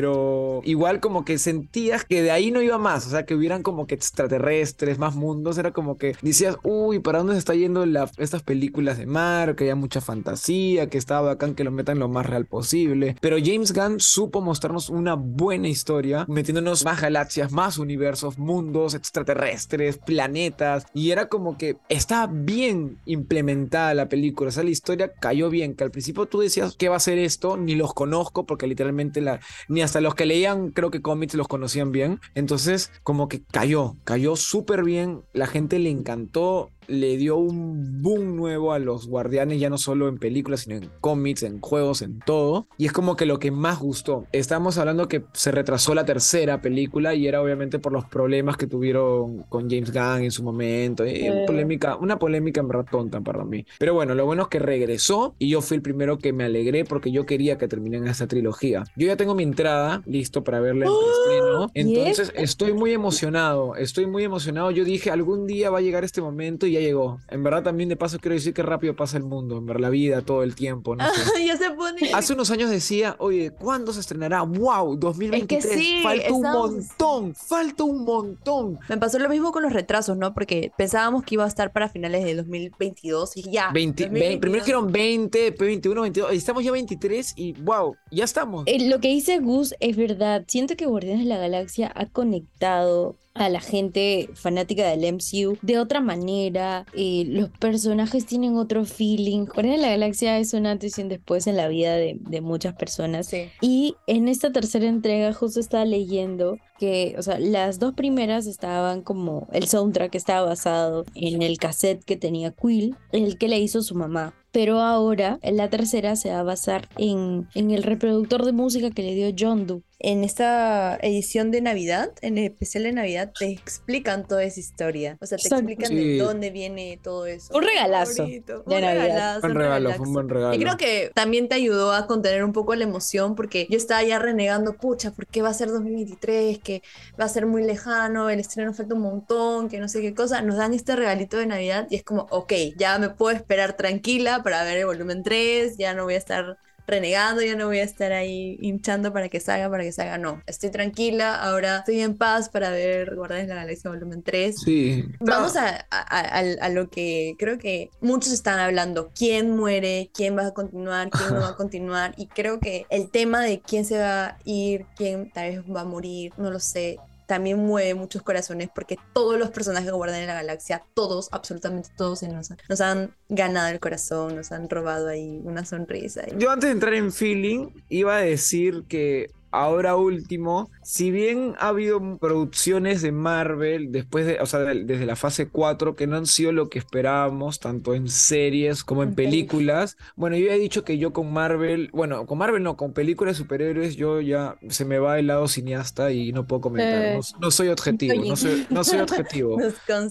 igual 0.65 1.01
como 1.01 1.25
que 1.25 1.39
sentías 1.39 2.05
que 2.05 2.23
de 2.23 2.31
ahí 2.31 2.51
no 2.51 2.63
iba 2.63 2.79
más, 2.79 3.07
o 3.07 3.11
sea, 3.11 3.25
que 3.25 3.35
hubieran 3.35 3.63
como 3.63 3.87
que 3.87 3.95
extraterrestres, 3.95 4.99
más 4.99 5.15
mundos, 5.15 5.59
era 5.59 5.73
como 5.73 5.99
que 5.99 6.17
decías, 6.23 6.57
uy, 6.63 6.99
¿para 6.99 7.19
dónde 7.19 7.35
se 7.35 7.41
está 7.41 7.55
yendo 7.55 7.85
estas 8.19 8.43
películas 8.43 8.99
de 8.99 9.07
mar? 9.07 9.55
Que 9.55 9.65
haya 9.65 9.75
mucha 9.75 10.01
fantasía, 10.01 10.89
que 10.89 10.99
estaba 10.99 11.29
bacán 11.29 11.55
que 11.55 11.65
lo 11.65 11.71
metan 11.71 11.99
lo 11.99 12.09
más 12.09 12.27
real 12.27 12.47
posible, 12.47 13.17
pero 13.21 13.37
James 13.43 13.73
Gunn 13.73 14.01
supo 14.01 14.41
mostrarnos 14.41 14.91
una 14.91 15.15
buena 15.15 15.69
historia, 15.69 16.25
metiéndonos 16.29 16.85
más 16.85 17.01
galaxias, 17.01 17.53
más 17.53 17.79
universos, 17.79 18.39
mundos 18.39 18.95
extraterrestres, 18.95 19.99
planetas, 19.99 20.87
y 20.95 21.11
era 21.11 21.29
como 21.29 21.57
que 21.57 21.77
estaba 21.89 22.27
bien 22.33 22.99
implementada 23.05 23.95
la 23.95 24.09
película, 24.09 24.49
o 24.49 24.53
sea, 24.53 24.65
la 24.65 24.71
historia 24.71 25.13
cayó 25.13 25.51
bien, 25.51 25.75
que 25.75 25.85
al 25.85 25.91
principio 25.91 26.27
tú 26.27 26.41
decías, 26.41 26.75
¿qué 26.77 26.89
va 26.89 26.97
a 26.97 27.01
ser 27.01 27.19
esto? 27.19 27.57
Ni 27.57 27.75
los 27.75 27.95
conozco 27.95 28.45
porque 28.45 28.67
literalmente 28.67 29.21
la, 29.21 29.41
ni 29.69 29.83
hasta 29.89 30.03
los 30.03 30.15
que 30.15 30.27
leían 30.27 30.69
creo 30.69 30.91
que 30.91 31.01
cómics 31.01 31.35
los 31.35 31.49
conocían 31.49 31.93
bien. 31.93 32.21
Entonces 32.35 32.93
como 33.03 33.27
que 33.27 33.43
cayó, 33.43 33.97
cayó 34.05 34.37
súper 34.37 34.85
bien, 34.85 35.23
la 35.33 35.47
gente 35.47 35.79
le 35.79 35.89
encantó, 35.89 36.71
le 36.89 37.17
dio 37.17 37.37
un 37.37 38.03
boom 38.03 38.35
nuevo 38.37 38.73
a 38.73 38.79
los 38.79 39.07
guardianes, 39.07 39.61
ya 39.61 39.71
no 39.71 39.79
solo 39.79 40.09
en 40.09 40.19
películas, 40.19 40.61
sino 40.61 40.77
en 40.77 40.91
cómics, 41.01 41.43
en 41.43 41.61
juegos, 41.61 42.03
en 42.03 42.19
todo. 42.21 42.67
Y 42.79 42.87
es 42.87 42.93
como 42.93 43.15
que 43.15 43.27
lo 43.27 43.39
que 43.39 43.51
más 43.51 43.79
gustó. 43.79 44.25
Estamos 44.33 44.79
hablando 44.79 45.07
que 45.07 45.23
se 45.33 45.53
retrasó 45.53 45.95
la 45.95 46.05
tercera 46.05 46.61
película 46.61 47.15
y 47.15 47.27
era 47.27 47.43
obviamente 47.43 47.79
por 47.79 47.93
los 47.93 48.07
problemas 48.07 48.57
que 48.57 48.67
tuvieron 48.67 49.43
con 49.45 49.71
James 49.71 49.93
Gunn 49.93 50.25
en 50.25 50.31
su 50.31 50.43
momento. 50.43 51.07
Y 51.07 51.29
polémica, 51.47 51.97
una 51.97 52.19
polémica 52.19 52.61
en 52.61 52.69
verdad 52.69 52.87
tonta 52.91 53.21
para 53.21 53.45
mí. 53.45 53.67
Pero 53.79 53.95
bueno, 53.95 54.15
lo 54.15 54.25
bueno 54.25 54.43
es 54.45 54.49
que 54.49 54.59
regresó 54.59 55.35
y 55.39 55.51
yo 55.51 55.61
fui 55.61 55.77
el 55.77 55.83
primero 55.83 56.19
que 56.19 56.33
me 56.33 56.45
alegré 56.45 56.85
porque 56.85 57.13
yo 57.13 57.27
quería 57.27 57.59
que 57.59 57.69
terminen 57.69 58.07
esta 58.09 58.27
trilogía. 58.27 58.85
Yo 58.97 59.07
ya 59.07 59.17
tengo 59.17 59.35
mi 59.35 59.43
entrada 59.43 60.03
listo 60.07 60.43
para 60.43 60.61
verla 60.61 60.87
en 60.87 60.93
estreno. 60.93 61.71
Entonces 61.75 62.33
estoy 62.35 62.73
muy 62.73 62.93
emocionado, 62.93 63.77
estoy 63.77 64.07
muy 64.07 64.25
emocionado. 64.25 64.71
Yo 64.71 64.85
dije, 64.85 65.11
algún 65.11 65.47
día 65.47 65.71
va 65.71 65.79
a 65.79 65.83
llegar 65.83 66.05
este 66.05 66.23
momento 66.23 66.67
y 66.67 66.78
ya 66.79 66.87
llegó. 66.87 67.21
En 67.29 67.43
verdad 67.43 67.63
también 67.63 67.89
de 67.89 67.97
paso 67.97 68.19
quiero 68.19 68.35
decir 68.35 68.55
que 68.55 68.63
rápido 68.63 68.95
pasa 68.97 69.17
el 69.17 69.25
mundo, 69.25 69.59
en 69.59 69.67
ver 69.67 69.81
la 69.81 69.91
vida, 69.91 70.23
todo 70.23 70.43
el 70.43 70.55
tiempo. 70.55 70.97
No 70.97 71.05
sé. 71.13 71.45
ya 71.47 71.57
se 71.57 71.71
pone. 71.71 72.13
Hace 72.13 72.35
unos 72.35 72.51
años 72.51 72.71
decía, 72.71 73.17
oye, 73.19 73.51
¿cuándo 73.51 73.93
se 73.93 74.01
estrenará? 74.01 74.43
¡Wow! 74.43 74.97
2023. 74.97 75.65
Es 75.65 75.71
que 75.71 75.79
sí, 75.79 76.01
falta 76.03 76.33
un 76.33 76.43
montón, 76.43 77.35
falta 77.35 77.85
un 77.85 78.05
montón. 78.05 78.79
Me 78.89 78.99
pasó 78.99 79.19
lo 79.19 79.29
mismo 79.29 79.53
con 79.53 79.63
los 79.63 79.73
retrasos, 79.73 80.17
¿no? 80.17 80.35
Porque 80.35 80.73
pensábamos 80.77 81.25
que 81.25 81.35
iba 81.35 81.45
a 81.45 81.49
estar 81.49 81.73
para 81.73 81.89
finales 81.89 82.25
de 82.25 82.35
2022 82.35 83.37
y 83.37 83.43
ya. 83.51 83.71
20, 83.73 84.05
2022. 84.05 84.41
primero 84.41 84.65
dijeron 84.65 84.93
20, 84.93 85.39
después 85.39 85.69
21, 85.69 86.03
22, 86.03 86.33
y 86.33 86.37
estamos 86.37 86.65
ya 86.65 86.73
23 86.73 87.35
y 87.37 87.53
wow, 87.63 87.97
ya 88.11 88.25
estamos. 88.25 88.65
Eh, 88.67 88.89
lo 88.89 89.01
que 89.01 89.09
dice 89.09 89.39
Gus 89.39 89.75
es 89.81 89.97
verdad. 89.97 90.45
Siento 90.47 90.77
que 90.77 90.87
Guardianes 90.87 91.25
de 91.25 91.29
la 91.29 91.39
Galaxia 91.39 91.93
ha 91.95 92.07
conectado 92.07 93.17
a 93.39 93.49
la 93.49 93.61
gente 93.61 94.31
fanática 94.35 94.89
del 94.89 95.15
MCU 95.15 95.59
de 95.63 95.79
otra 95.79 96.01
manera. 96.01 96.85
eh, 96.95 97.25
los 97.27 97.51
personajes 97.51 98.27
tienen 98.27 98.57
otro 98.57 98.85
feeling. 98.85 99.45
Guardianes 99.47 99.81
de 99.81 99.87
la 99.87 99.93
Galaxia 99.93 100.39
es 100.39 100.55
un 100.55 100.67
antes 100.67 100.99
y 100.99 101.03
un 101.03 101.09
después 101.09 101.47
en 101.47 101.57
la 101.57 101.69
vida 101.69 101.95
de, 101.97 102.17
de 102.21 102.41
muchas 102.41 102.75
personas. 102.75 103.27
Sí. 103.29 103.49
Y 103.61 103.97
en 104.07 104.29
esta 104.29 104.53
tercera 104.53 104.87
entrega 104.87 105.33
justo 105.33 105.61
estaba 105.61 105.85
leyendo 105.85 106.59
que, 106.79 107.17
o 107.19 107.23
sea, 107.23 107.39
las 107.39 107.79
dos 107.79 107.95
primeras 107.95 108.47
estaban 108.47 109.03
como 109.03 109.49
el 109.53 109.67
soundtrack 109.67 110.15
estaba 110.15 110.47
basado 110.47 111.05
en 111.15 111.43
el 111.43 111.59
cassette 111.59 112.05
que 112.05 112.17
tenía 112.17 112.53
Quill, 112.53 112.97
el 113.13 113.37
que 113.39 113.49
le 113.49 113.59
hizo 113.59 113.83
su 113.83 113.95
mamá. 113.95 114.35
Pero 114.53 114.81
ahora, 114.81 115.39
en 115.43 115.57
la 115.57 115.69
tercera 115.69 116.17
se 116.17 116.31
va 116.31 116.41
a 116.41 116.45
basar 116.45 116.89
en, 116.97 117.49
en 117.55 117.71
el 117.71 117.83
reproductor 117.83 118.45
de 118.45 118.53
música 118.53 118.91
que 118.91 119.03
le 119.03 119.15
dio 119.15 119.35
John 119.39 119.67
Doe. 119.67 119.83
En 120.01 120.23
esta 120.23 120.97
edición 121.03 121.51
de 121.51 121.61
Navidad, 121.61 122.13
en 122.23 122.39
el 122.39 122.45
especial 122.45 122.85
de 122.85 122.93
Navidad, 122.93 123.33
te 123.37 123.51
explican 123.51 124.29
toda 124.29 124.45
esa 124.45 124.61
historia. 124.61 125.19
O 125.21 125.27
sea, 125.27 125.39
te 125.39 125.49
Exacto. 125.49 125.57
explican 125.69 125.89
Sí. 125.89 125.97
de 125.97 126.19
dónde 126.19 126.51
viene 126.51 127.01
todo 127.03 127.27
eso. 127.27 127.53
Un 127.53 127.65
regalazo 127.65 128.25
de 128.25 128.45
Un 128.65 128.81
Navidad. 128.81 128.93
regalazo, 129.03 129.41
Buen 129.41 129.53
un 129.53 129.59
regalo, 129.59 129.95
fue 129.95 130.07
un 130.07 130.13
buen 130.13 130.29
regalo. 130.29 130.55
Y 130.55 130.61
creo 130.61 130.77
que 130.77 131.11
también 131.17 131.49
te 131.49 131.57
ayudó 131.57 131.93
a 131.93 132.07
contener 132.07 132.45
un 132.45 132.53
poco 132.53 132.77
la 132.77 132.85
emoción 132.85 133.35
porque 133.35 133.67
yo 133.71 133.77
estaba 133.77 134.05
ya 134.05 134.21
renegando, 134.21 134.75
pucha, 134.77 135.11
¿por 135.11 135.27
qué 135.27 135.43
va 135.43 135.49
a 135.49 135.55
ser 135.55 135.69
2023? 135.69 136.61
Que 136.61 136.83
va 137.21 137.25
a 137.25 137.29
ser 137.29 137.47
muy 137.47 137.65
lejano, 137.65 138.31
el 138.31 138.39
estreno 138.39 138.73
falta 138.75 138.95
un 138.95 139.01
montón, 139.01 139.69
que 139.69 139.81
no 139.81 139.89
sé 139.89 140.01
qué 140.01 140.15
cosa. 140.15 140.43
Nos 140.43 140.59
dan 140.59 140.75
este 140.75 140.95
regalito 140.95 141.39
de 141.39 141.47
Navidad 141.47 141.89
y 141.91 141.97
es 141.97 142.05
como, 142.05 142.29
ok, 142.31 142.53
ya 142.77 143.01
me 143.01 143.11
puedo 143.11 143.35
esperar 143.37 143.77
tranquila 143.77 144.45
para 144.45 144.63
ver 144.63 144.79
el 144.79 144.87
volumen 144.87 145.25
3, 145.25 145.77
ya 145.77 145.93
no 145.95 146.05
voy 146.05 146.15
a 146.15 146.19
estar 146.19 146.57
renegando, 146.89 147.43
ya 147.43 147.55
no 147.55 147.67
voy 147.67 147.79
a 147.79 147.85
estar 147.85 148.13
ahí 148.13 148.57
hinchando 148.61 149.13
para 149.13 149.29
que 149.29 149.39
salga, 149.41 149.71
para 149.71 149.85
que 149.85 149.93
salga. 149.93 150.19
No, 150.19 150.43
estoy 150.47 150.71
tranquila, 150.71 151.37
ahora 151.37 151.79
estoy 151.79 152.01
en 152.01 152.17
paz 152.17 152.49
para 152.49 152.71
ver 152.71 153.15
Guardianes 153.15 153.47
de 153.49 153.55
la 153.55 153.61
Galaxia 153.63 153.91
volumen 153.91 154.23
3. 154.23 154.57
Sí. 154.61 155.05
Vamos 155.21 155.55
a, 155.57 155.87
a- 155.91 156.39
a- 156.39 156.41
a 156.61 156.69
lo 156.71 156.89
que 156.91 157.35
creo 157.39 157.59
que 157.59 157.91
muchos 158.01 158.33
están 158.33 158.59
hablando. 158.59 159.11
¿Quién 159.15 159.55
muere? 159.55 160.11
¿Quién 160.15 160.37
va 160.37 160.47
a 160.47 160.55
continuar? 160.55 161.11
¿Quién 161.11 161.35
no 161.35 161.41
va 161.41 161.49
a 161.51 161.57
continuar? 161.57 162.15
Y 162.17 162.27
creo 162.27 162.59
que 162.59 162.87
el 162.91 163.11
tema 163.11 163.43
de 163.43 163.61
quién 163.61 163.85
se 163.85 163.99
va 163.99 164.27
a 164.27 164.39
ir, 164.45 164.87
quién 164.97 165.31
tal 165.31 165.51
vez 165.51 165.61
va 165.65 165.83
a 165.83 165.85
morir, 165.85 166.33
no 166.39 166.51
lo 166.51 166.59
sé. 166.61 166.99
También 167.29 167.59
mueve 167.59 167.95
muchos 167.95 168.23
corazones 168.23 168.71
porque 168.75 168.97
todos 169.13 169.39
los 169.39 169.51
personajes 169.51 169.91
que 169.91 169.95
guardan 169.97 170.21
en 170.23 170.27
la 170.27 170.35
galaxia, 170.35 170.83
todos, 170.95 171.29
absolutamente 171.31 171.91
todos, 171.97 172.23
nos, 172.25 172.51
han- 172.51 172.59
nos 172.69 172.81
han 172.81 173.15
ganado 173.29 173.69
el 173.69 173.79
corazón, 173.81 174.35
nos 174.35 174.51
han 174.51 174.69
robado 174.69 175.09
ahí 175.09 175.41
una 175.45 175.65
sonrisa. 175.65 176.23
Yo 176.39 176.51
antes 176.51 176.69
de 176.69 176.73
entrar 176.73 176.95
en 176.95 177.13
feeling, 177.13 177.69
iba 177.91 178.17
a 178.17 178.21
decir 178.21 178.85
que 178.89 179.31
ahora 179.51 179.95
último, 179.97 180.71
si 180.91 181.11
bien 181.11 181.55
ha 181.59 181.69
habido 181.69 182.17
producciones 182.17 183.03
de 183.03 183.13
Marvel 183.13 183.93
después 183.93 184.25
de, 184.25 184.41
o 184.41 184.47
sea, 184.47 184.61
de- 184.61 184.85
desde 184.85 185.05
la 185.05 185.17
fase 185.17 185.49
4 185.51 185.95
que 185.95 186.07
no 186.07 186.17
han 186.17 186.25
sido 186.25 186.51
lo 186.51 186.71
que 186.71 186.79
esperábamos, 186.79 187.61
tanto 187.61 187.93
en 187.93 188.09
series 188.09 188.85
como 188.85 189.03
en 189.03 189.15
películas. 189.15 189.99
Bueno, 190.17 190.37
yo 190.39 190.47
ya 190.47 190.55
he 190.55 190.59
dicho 190.59 190.85
que 190.85 190.97
yo 190.97 191.13
con 191.13 191.31
Marvel, 191.31 191.91
bueno, 191.93 192.25
con 192.25 192.39
Marvel 192.39 192.63
no, 192.63 192.79
con 192.79 192.95
películas 192.95 193.35
de 193.37 193.43
superhéroes, 193.43 193.97
yo 193.97 194.23
ya 194.23 194.57
se 194.71 194.87
me 194.87 194.99
va 194.99 195.19
el 195.19 195.27
lado 195.27 195.47
cineasta 195.47 196.11
y 196.11 196.33
no 196.33 196.47
puedo 196.47 196.63
comentar. 196.63 197.03
Eh. 197.05 197.15
No, 197.17 197.39
no 197.39 197.51
soy 197.51 197.69
objetivo, 197.69 198.15
no 198.25 198.37
soy, 198.37 198.67
no 198.71 198.83
soy 198.83 199.01
objetivo. 199.01 199.59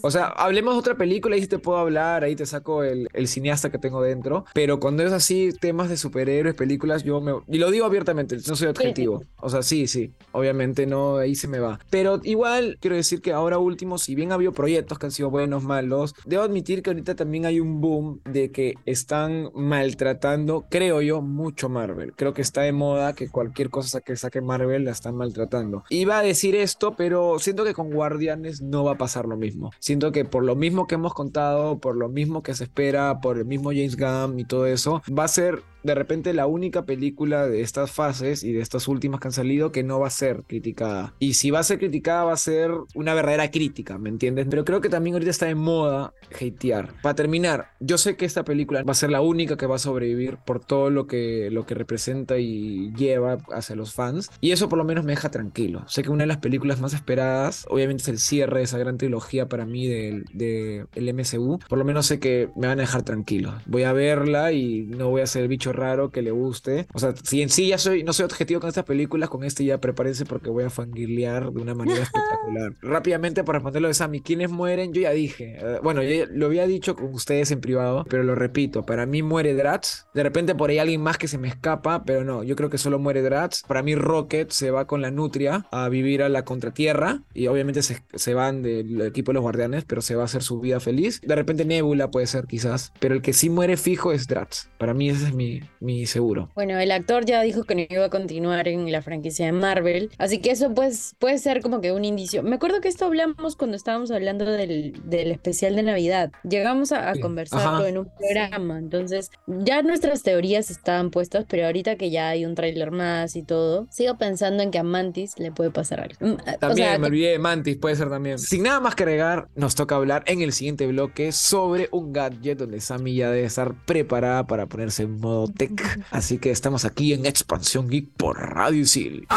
O 0.03 0.11
sea, 0.11 0.27
hablemos 0.27 0.75
de 0.75 0.79
otra 0.79 0.95
película 0.95 1.37
y 1.37 1.41
sí 1.41 1.47
te 1.47 1.57
puedo 1.57 1.79
hablar, 1.79 2.23
ahí 2.23 2.35
te 2.35 2.45
saco 2.45 2.83
el, 2.83 3.07
el 3.13 3.27
cineasta 3.27 3.71
que 3.71 3.79
tengo 3.79 4.03
dentro. 4.03 4.45
Pero 4.53 4.79
cuando 4.79 5.01
es 5.01 5.11
así, 5.11 5.49
temas 5.59 5.89
de 5.89 5.97
superhéroes, 5.97 6.53
películas, 6.53 7.03
yo 7.03 7.19
me. 7.19 7.33
Y 7.47 7.57
lo 7.57 7.71
digo 7.71 7.87
abiertamente, 7.87 8.37
no 8.47 8.55
soy 8.55 8.67
objetivo. 8.67 9.23
O 9.37 9.49
sea, 9.49 9.63
sí, 9.63 9.87
sí. 9.87 10.11
Obviamente 10.33 10.66
no, 10.85 11.17
ahí 11.17 11.35
se 11.35 11.47
me 11.47 11.59
va. 11.59 11.79
Pero 11.89 12.19
igual 12.23 12.77
quiero 12.81 12.95
decir 12.95 13.21
que 13.21 13.33
ahora 13.33 13.59
último, 13.59 13.97
si 13.97 14.15
bien 14.15 14.31
ha 14.31 14.35
habido 14.35 14.51
proyectos 14.51 14.99
que 14.99 15.05
han 15.05 15.11
sido 15.11 15.29
buenos, 15.29 15.63
malos, 15.63 16.15
debo 16.25 16.43
admitir 16.43 16.81
que 16.81 16.89
ahorita 16.89 17.15
también 17.15 17.45
hay 17.45 17.59
un 17.59 17.81
boom 17.81 18.21
de 18.25 18.51
que 18.51 18.75
están 18.85 19.49
maltratando, 19.53 20.65
creo 20.69 21.01
yo, 21.01 21.21
mucho 21.21 21.69
Marvel. 21.69 22.13
Creo 22.15 22.33
que 22.33 22.41
está 22.41 22.61
de 22.61 22.71
moda 22.71 23.13
que 23.13 23.29
cualquier 23.29 23.69
cosa 23.69 24.01
que 24.01 24.15
saque 24.15 24.41
Marvel 24.41 24.85
la 24.85 24.91
están 24.91 25.15
maltratando. 25.15 25.83
Iba 25.89 26.19
a 26.19 26.23
decir 26.23 26.55
esto, 26.55 26.95
pero 26.95 27.39
siento 27.39 27.63
que 27.63 27.73
con 27.73 27.91
Guardianes 27.91 28.61
no 28.61 28.83
va 28.83 28.93
a 28.93 28.97
pasar 28.97 29.25
lo 29.25 29.37
mismo. 29.37 29.71
Siento 29.79 30.11
que 30.11 30.25
por 30.25 30.43
lo 30.43 30.55
mismo 30.55 30.87
que 30.87 30.95
hemos 30.95 31.13
contado, 31.13 31.79
por 31.79 31.95
lo 31.95 32.09
mismo 32.09 32.43
que 32.43 32.53
se 32.53 32.65
espera, 32.65 33.19
por 33.21 33.37
el 33.37 33.45
mismo 33.45 33.69
James 33.69 33.97
Gunn 33.97 34.39
y 34.39 34.45
todo 34.45 34.65
eso, 34.65 35.01
va 35.17 35.25
a 35.25 35.27
ser 35.27 35.63
de 35.83 35.95
repente 35.95 36.33
la 36.33 36.47
única 36.47 36.85
película 36.85 37.47
de 37.47 37.61
estas 37.61 37.91
fases 37.91 38.43
y 38.43 38.53
de 38.53 38.61
estas 38.61 38.87
últimas 38.87 39.19
que 39.19 39.27
han 39.27 39.33
salido 39.33 39.71
que 39.71 39.83
no 39.83 39.99
va 39.99 40.07
a 40.07 40.11
ser 40.11 40.43
criticada. 40.47 41.13
Y 41.19 41.33
si 41.33 41.51
va 41.51 41.59
a 41.59 41.63
ser 41.63 41.79
criticada 41.79 42.23
va 42.23 42.33
a 42.33 42.37
ser 42.37 42.71
una 42.95 43.13
verdadera 43.13 43.51
crítica, 43.51 43.97
¿me 43.97 44.09
entiendes? 44.09 44.47
Pero 44.49 44.65
creo 44.65 44.81
que 44.81 44.89
también 44.89 45.15
ahorita 45.15 45.31
está 45.31 45.45
de 45.45 45.55
moda 45.55 46.13
hatear. 46.33 46.93
Para 47.01 47.15
terminar, 47.15 47.71
yo 47.79 47.97
sé 47.97 48.15
que 48.15 48.25
esta 48.25 48.43
película 48.43 48.83
va 48.83 48.91
a 48.91 48.95
ser 48.95 49.11
la 49.11 49.21
única 49.21 49.57
que 49.57 49.65
va 49.65 49.75
a 49.75 49.79
sobrevivir 49.79 50.37
por 50.37 50.63
todo 50.63 50.89
lo 50.89 51.07
que, 51.07 51.49
lo 51.51 51.65
que 51.65 51.75
representa 51.75 52.37
y 52.37 52.91
lleva 52.93 53.37
hacia 53.51 53.75
los 53.75 53.93
fans. 53.93 54.29
Y 54.41 54.51
eso 54.51 54.69
por 54.69 54.77
lo 54.77 54.83
menos 54.83 55.05
me 55.05 55.11
deja 55.11 55.31
tranquilo. 55.31 55.83
Sé 55.87 56.03
que 56.03 56.09
una 56.09 56.23
de 56.23 56.27
las 56.27 56.37
películas 56.37 56.81
más 56.81 56.93
esperadas, 56.93 57.65
obviamente 57.69 58.03
es 58.03 58.09
el 58.09 58.19
cierre 58.19 58.59
de 58.59 58.63
esa 58.65 58.77
gran 58.77 58.97
trilogía 58.97 59.47
para 59.47 59.65
mí 59.65 59.87
del 59.87 60.25
de, 60.33 60.85
el 60.95 61.13
MCU. 61.13 61.59
Por 61.67 61.77
lo 61.77 61.85
menos 61.85 62.05
sé 62.07 62.19
que 62.19 62.49
me 62.55 62.67
van 62.67 62.79
a 62.79 62.81
dejar 62.81 63.03
tranquilo. 63.03 63.53
Voy 63.65 63.83
a 63.83 63.93
verla 63.93 64.51
y 64.51 64.83
no 64.83 65.09
voy 65.09 65.21
a 65.21 65.27
ser 65.27 65.43
el 65.43 65.47
bicho 65.47 65.71
raro 65.77 66.11
que 66.11 66.21
le 66.21 66.31
guste. 66.31 66.87
O 66.93 66.99
sea, 66.99 67.13
si 67.23 67.41
en 67.41 67.49
sí 67.49 67.67
ya 67.67 67.77
soy, 67.77 68.03
no 68.03 68.13
soy 68.13 68.25
objetivo 68.25 68.59
con 68.59 68.67
estas 68.69 68.85
películas, 68.85 69.29
con 69.29 69.43
este 69.43 69.63
ya 69.65 69.79
prepárense 69.79 70.25
porque 70.25 70.49
voy 70.49 70.63
a 70.65 70.69
fangirlear 70.69 71.51
de 71.51 71.61
una 71.61 71.73
manera 71.73 72.01
espectacular. 72.03 72.73
Rápidamente 72.81 73.43
para 73.43 73.59
responderlo 73.59 73.87
de 73.87 73.93
Sammy, 73.93 74.21
¿quiénes 74.21 74.49
mueren? 74.49 74.93
Yo 74.93 75.01
ya 75.01 75.11
dije. 75.11 75.57
eh, 75.59 75.79
bueno, 75.83 76.03
yo 76.03 76.25
lo 76.29 76.47
había 76.47 76.67
dicho 76.67 76.95
con 76.95 77.13
ustedes 77.13 77.51
en 77.51 77.61
privado, 77.61 78.05
pero 78.09 78.23
lo 78.23 78.35
repito. 78.35 78.85
Para 78.85 79.05
mí 79.05 79.21
muere 79.23 79.53
Drax. 79.53 80.07
De 80.13 80.23
repente 80.23 80.55
por 80.55 80.69
ahí 80.69 80.79
alguien 80.79 81.01
más 81.01 81.17
que 81.17 81.27
se 81.27 81.37
me 81.37 81.47
escapa, 81.47 82.03
pero 82.03 82.23
no, 82.23 82.43
yo 82.43 82.55
creo 82.55 82.69
que 82.69 82.77
solo 82.77 82.99
muere 82.99 83.21
Drax. 83.21 83.63
Para 83.67 83.83
mí 83.83 83.95
Rocket 83.95 84.49
se 84.51 84.71
va 84.71 84.87
con 84.87 85.01
la 85.01 85.11
Nutria 85.11 85.67
a 85.71 85.89
vivir 85.89 86.23
a 86.23 86.29
la 86.29 86.43
contratierra 86.43 87.21
y 87.33 87.47
obviamente 87.47 87.81
se, 87.81 88.03
se 88.13 88.33
van 88.33 88.61
del 88.63 89.01
equipo 89.01 89.31
de 89.31 89.35
los 89.35 89.43
guardianes, 89.43 89.85
pero 89.85 90.01
se 90.01 90.15
va 90.15 90.23
a 90.23 90.25
hacer 90.25 90.43
su 90.43 90.59
vida 90.59 90.79
feliz. 90.79 91.21
De 91.21 91.35
repente 91.35 91.65
Nebula 91.65 92.11
puede 92.11 92.27
ser 92.27 92.45
quizás, 92.47 92.91
pero 92.99 93.15
el 93.15 93.21
que 93.21 93.33
sí 93.33 93.49
muere 93.49 93.77
fijo 93.77 94.11
es 94.11 94.27
Drax. 94.27 94.69
Para 94.77 94.93
mí 94.93 95.09
ese 95.09 95.27
es 95.27 95.33
mi, 95.33 95.56
mi 95.79 96.05
seguro. 96.05 96.49
Bueno, 96.55 96.77
el 96.79 96.91
actor 96.91 97.25
ya 97.25 97.41
dijo 97.41 97.63
que 97.63 97.75
no 97.75 97.81
iba 97.89 98.05
a 98.05 98.09
continuar 98.09 98.67
en 98.67 98.91
la 98.91 99.01
franquicia 99.01 99.45
de 99.45 99.51
Marvel, 99.51 100.11
así 100.17 100.39
que 100.39 100.51
eso 100.51 100.73
pues 100.73 101.15
puede 101.19 101.37
ser 101.37 101.61
como 101.61 101.81
que 101.81 101.91
un 101.91 102.05
indicio. 102.05 102.43
Me 102.43 102.55
acuerdo 102.55 102.81
que 102.81 102.87
esto 102.87 103.05
hablamos 103.05 103.55
cuando 103.55 103.75
estábamos 103.77 104.11
hablando 104.11 104.45
del, 104.45 104.93
del 105.03 105.31
especial 105.31 105.75
de 105.75 105.83
Navidad. 105.83 106.31
Llegamos 106.43 106.91
a, 106.91 107.09
a 107.09 107.15
Sí. 107.15 107.21
conversarlo 107.21 107.77
Ajá. 107.79 107.89
en 107.89 107.97
un 107.97 108.09
programa, 108.17 108.77
entonces 108.77 109.31
ya 109.47 109.81
nuestras 109.81 110.23
teorías 110.23 110.69
estaban 110.69 111.09
puestas, 111.11 111.45
pero 111.47 111.65
ahorita 111.65 111.95
que 111.95 112.09
ya 112.11 112.29
hay 112.29 112.45
un 112.45 112.55
tráiler 112.55 112.91
más 112.91 113.35
y 113.35 113.43
todo, 113.43 113.87
sigo 113.89 114.17
pensando 114.17 114.61
en 114.63 114.71
que 114.71 114.77
a 114.79 114.83
Mantis 114.83 115.37
le 115.39 115.51
puede 115.51 115.71
pasar 115.71 116.01
algo. 116.01 116.15
Mm, 116.19 116.33
o 116.33 116.57
También 116.59 116.89
sea, 116.89 116.99
me 116.99 117.07
olvidé 117.07 117.31
de 117.31 117.39
Mantis, 117.39 117.77
puede 117.77 117.95
ser 117.95 118.09
también. 118.09 118.37
Sin 118.39 118.63
nada 118.63 118.79
más 118.79 118.95
que 118.95 119.03
agregar, 119.03 119.47
nos 119.55 119.75
toca 119.75 119.95
hablar 119.95 120.23
en 120.27 120.41
el 120.41 120.53
siguiente 120.53 120.85
bloque 120.87 121.31
sobre 121.31 121.89
un 121.91 122.13
gadget 122.13 122.57
donde 122.59 122.79
Sammy 122.81 123.15
ya 123.15 123.31
debe 123.31 123.45
estar 123.45 123.73
preparada 123.85 124.45
para 124.47 124.67
ponerse 124.67 125.03
en 125.03 125.19
modo 125.19 125.46
tech. 125.53 126.05
Así 126.11 126.37
que 126.37 126.51
estamos 126.51 126.85
aquí 126.85 127.13
en 127.13 127.25
Expansión 127.25 127.89
Geek 127.89 128.09
por 128.17 128.37
Radio 128.37 128.81
Isil. 128.81 129.27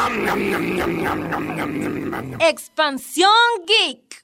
Expansión 2.41 3.31
Geek. 3.67 4.21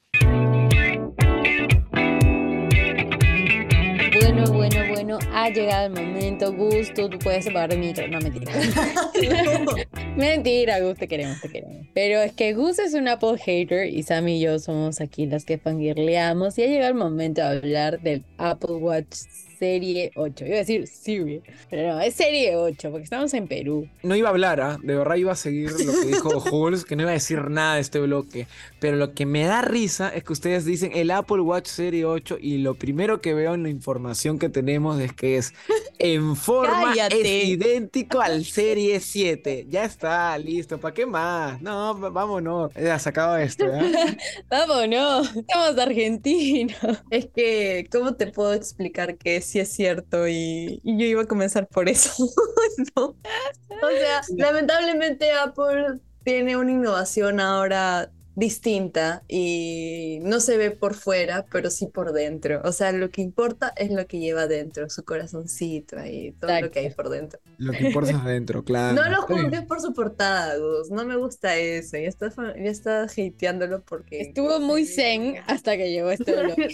Bueno, 4.21 4.51
bueno, 4.53 4.77
bueno, 4.89 5.19
ha 5.35 5.51
llegado 5.51 5.87
el 5.87 5.93
momento. 5.93 6.53
Gusto, 6.53 7.09
tú 7.11 7.19
puedes 7.19 7.47
apagar 7.47 7.73
el 7.73 7.81
micro. 7.81 8.09
No, 8.09 8.19
mentira. 8.19 8.53
mentira, 10.17 10.81
Gus, 10.81 10.97
te 10.97 11.07
queremos, 11.07 11.41
te 11.41 11.49
queremos. 11.49 11.87
Pero 11.95 12.21
es 12.23 12.33
que 12.33 12.55
Gus 12.55 12.79
es 12.79 12.95
un 12.95 13.09
Apple 13.09 13.39
hater 13.39 13.89
y 13.89 14.03
Sam 14.03 14.29
y 14.29 14.41
yo 14.41 14.59
somos 14.59 15.01
aquí 15.01 15.27
las 15.27 15.45
que 15.45 15.59
fangirleamos. 15.59 16.59
Y 16.59 16.63
ha 16.63 16.67
llegado 16.67 16.89
el 16.89 16.99
momento 16.99 17.43
de 17.43 17.59
hablar 17.59 18.01
del 18.01 18.25
Apple 18.39 18.77
Watch 18.77 19.17
Serie 19.59 20.11
8. 20.15 20.47
Iba 20.47 20.57
a 20.57 20.59
decir 20.59 20.87
Serie, 20.87 21.43
pero 21.71 21.95
no, 21.95 22.01
es 22.01 22.15
Serie 22.15 22.57
8 22.57 22.91
porque 22.91 23.05
estamos 23.05 23.33
en 23.35 23.47
Perú. 23.49 23.89
No 24.03 24.15
iba 24.17 24.29
a 24.29 24.33
hablar, 24.33 24.61
¿ah? 24.61 24.79
de 24.83 24.97
verdad 24.97 25.17
iba 25.17 25.33
a 25.33 25.37
seguir 25.37 25.71
lo 25.73 25.93
que 25.93 26.07
dijo 26.07 26.41
Jules, 26.41 26.85
que 26.85 26.97
no 26.97 27.03
iba 27.03 27.11
a 27.11 27.15
decir 27.15 27.51
nada 27.51 27.77
de 27.77 27.81
este 27.81 28.01
bloque. 28.01 28.47
Pero 28.81 28.97
lo 28.97 29.15
que 29.15 29.27
me 29.27 29.45
da 29.45 29.63
risa 29.63 30.09
es 30.09 30.25
que 30.25 30.33
ustedes 30.33 30.65
dicen 30.65 30.93
el 30.95 31.11
Apple 31.11 31.41
Watch 31.41 31.67
Serie 31.69 32.05
8 32.05 32.39
y 32.41 32.59
lo 32.59 32.75
primero 32.75 33.21
que 33.21 33.35
veo 33.35 33.55
en 33.55 33.63
la 33.63 33.69
información 33.69 34.39
que 34.39 34.49
tenemos 34.49 35.01
es 35.01 35.13
que 35.13 35.37
es 35.37 35.55
en 35.99 36.37
forma 36.37 36.95
Cállate. 36.95 37.43
es 37.43 37.49
idéntico 37.49 38.21
al 38.21 38.45
Serie 38.57 39.01
7. 39.01 39.67
Ya 39.69 39.85
está, 39.85 40.37
listo. 40.39 40.79
¿Para 40.79 40.95
qué 40.95 41.07
más? 41.07 41.61
No, 41.63 41.95
vámonos. 42.11 42.73
Ya 42.75 42.99
se 42.99 43.09
acaba 43.09 43.43
esto, 43.43 43.67
¿ya? 43.67 44.17
Vámonos, 44.51 45.35
estamos 45.37 45.79
argentinos. 45.79 46.77
Es 47.11 47.27
que, 47.35 47.89
¿cómo 47.91 48.15
te 48.15 48.27
puedo 48.29 48.53
explicar 48.55 49.17
que 49.17 49.41
sí 49.47 49.61
es 49.61 49.73
cierto? 49.73 50.29
Y, 50.29 50.81
y 50.83 50.99
yo 50.99 51.07
iba 51.07 51.23
a 51.23 51.27
comenzar 51.27 51.69
por 51.69 51.89
eso. 51.89 52.13
¿no? 52.97 53.05
O 53.07 53.91
sea, 53.91 54.23
lamentablemente 54.37 55.31
Apple 55.33 56.01
tiene 56.25 56.57
una 56.57 56.73
innovación 56.73 57.41
ahora 57.41 58.11
distinta 58.37 59.25
y 59.29 60.19
no 60.23 60.39
se 60.41 60.57
ve 60.59 60.71
por 60.71 60.95
fuera, 60.95 61.47
pero 61.51 61.71
sí 61.71 61.87
por 61.87 62.13
dentro. 62.13 62.61
O 62.65 62.71
sea, 62.73 62.93
lo 62.93 63.11
que 63.11 63.23
importa 63.23 63.73
es 63.77 63.91
lo 63.91 64.07
que 64.07 64.19
lleva 64.21 64.47
dentro, 64.47 64.89
su 64.91 65.05
corazoncito 65.05 65.97
y 66.05 66.33
todo 66.39 66.61
lo 66.61 66.71
que 66.71 66.79
hay 66.81 66.91
por 66.91 67.09
dentro. 67.09 67.41
Lo 67.59 67.73
que 67.73 67.89
importa 67.89 68.11
es 68.11 68.17
adentro, 68.17 68.63
claro. 68.63 68.95
No 68.95 69.09
lo 69.11 69.23
Está 69.23 69.35
juzgues 69.43 69.63
por 69.63 69.81
su 69.81 69.93
portada, 69.95 70.57
Gus. 70.59 70.91
No 70.91 71.05
me 71.05 71.17
gusta 71.17 71.57
eso. 71.57 71.97
Ya 71.97 72.09
estás, 72.09 72.35
fa- 72.35 72.55
ya 72.55 72.71
estás 72.71 73.13
hateándolo 73.19 73.83
porque... 73.83 74.21
Estuvo 74.21 74.61
muy 74.61 74.85
zen 74.87 75.37
hasta 75.47 75.77
que 75.77 75.91
llegó 75.91 76.11
este 76.11 76.33
bloque. 76.43 76.69